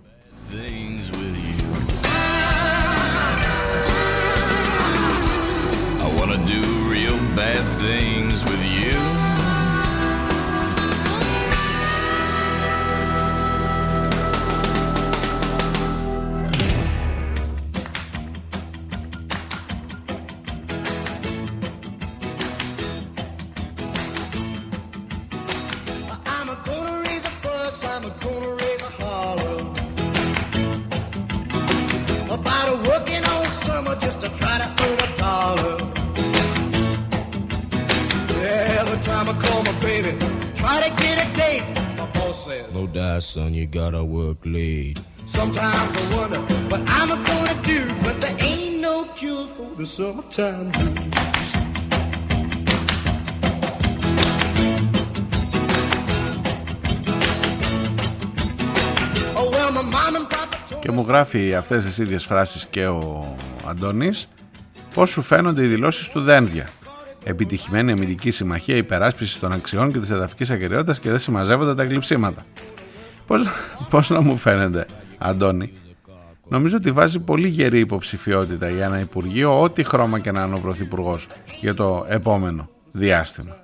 [7.35, 8.64] Bad things with
[43.65, 44.99] you gotta work late.
[45.39, 46.41] Sometimes I wonder
[46.71, 51.51] what I'm gonna do, but there ain't no cure for the summertime blues.
[59.39, 63.37] Oh, well, my mom and papa Και μου γράφει αυτές τις ίδιες φράσεις και ο
[63.67, 64.29] Αντώνης
[64.95, 66.69] Πώς σου φαίνονται οι δηλώσεις του Δένδια;
[67.25, 72.45] Επιτυχημένη αμυντική συμμαχία υπεράσπιση των αξιών και της εδαφικής ακαιρεότητας και δεν συμμαζεύονται τα γλυψίματα.
[73.27, 73.49] Πώς
[73.91, 74.87] πώς να μου φαίνεται,
[75.19, 75.73] Αντώνη;
[76.49, 80.59] Νομίζω ότι βάζει πολύ γερή υποψηφιότητα για ένα Υπουργείο, ό,τι χρώμα και να είναι ο
[80.59, 81.27] Πρωθυπουργός
[81.61, 83.64] για το επόμενο διάστημα.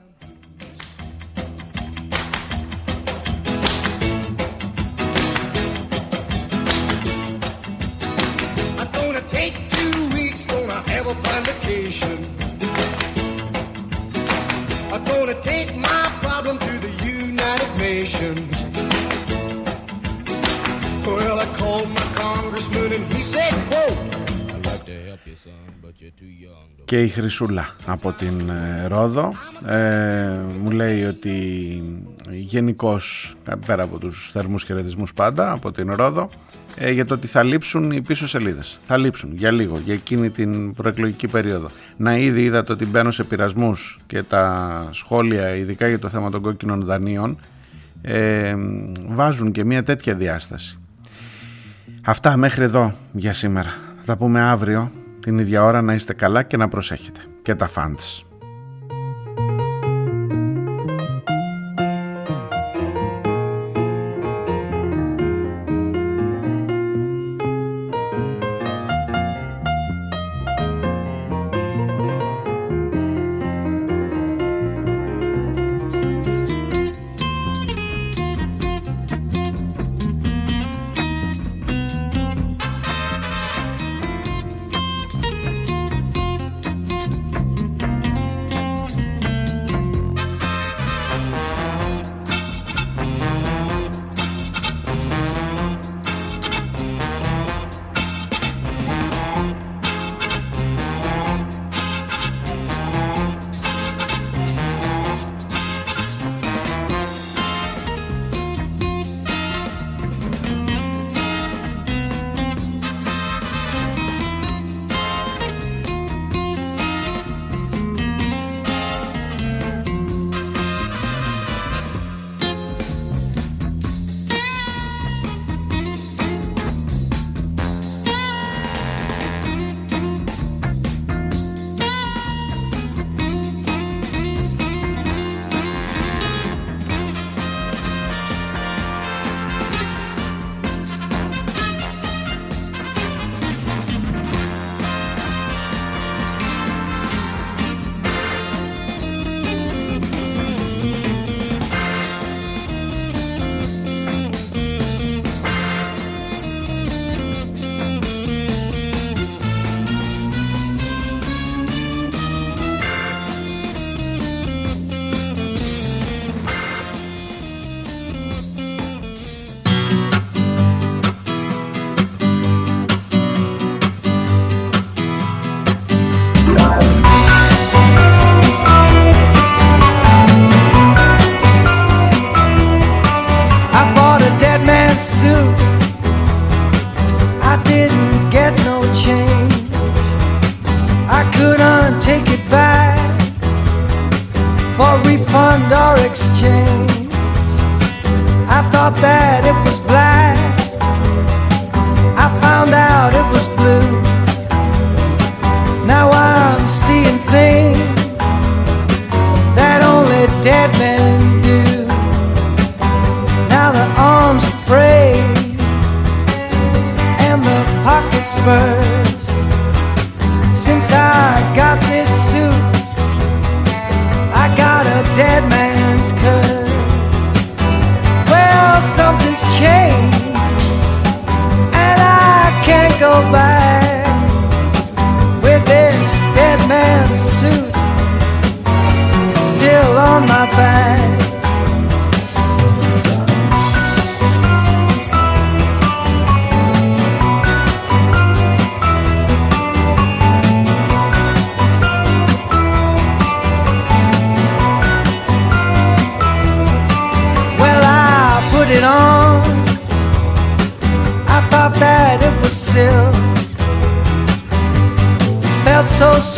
[26.85, 29.33] Και η Χρυσούλα από την ε, Ρόδο
[29.67, 29.77] ε,
[30.63, 31.33] μου λέει ότι
[32.31, 33.35] γενικώς
[33.67, 36.29] πέρα από τους θερμούς χαιρετισμούς πάντα από την Ρόδο
[36.77, 38.81] ε, για το ότι θα λείψουν οι πίσω σελίδες.
[38.83, 41.71] Θα λείψουν για λίγο για εκείνη την προεκλογική περίοδο.
[41.97, 46.41] Να ήδη είδατε ότι μπαίνω σε πειρασμούς και τα σχόλια ειδικά για το θέμα των
[46.41, 47.39] κόκκινων δανείων
[48.03, 48.55] ε,
[49.07, 50.80] βάζουν και μια τέτοια διάσταση
[52.05, 54.91] αυτά μέχρι εδώ για σήμερα θα πούμε αύριο
[55.21, 57.21] την ίδια ώρα να είστε καλά και να προσέχετε.
[57.43, 58.25] Και τα φαντς.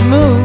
[0.03, 0.42] smooth.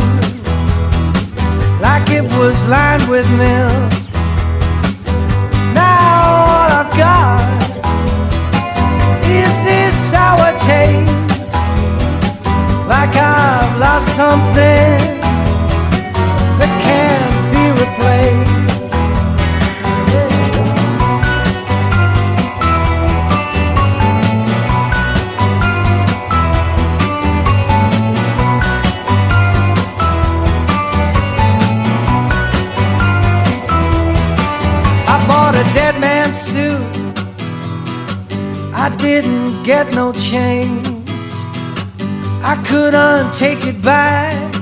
[43.67, 44.53] it back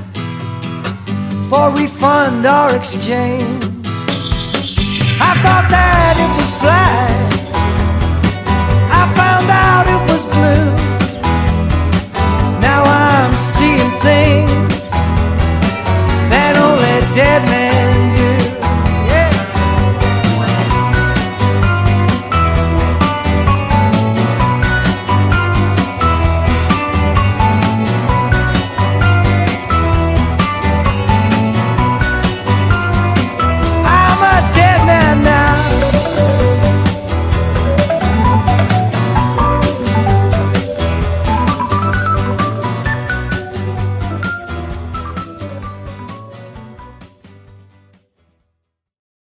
[1.48, 3.64] for refund or exchange.
[5.20, 6.45] I thought that it was.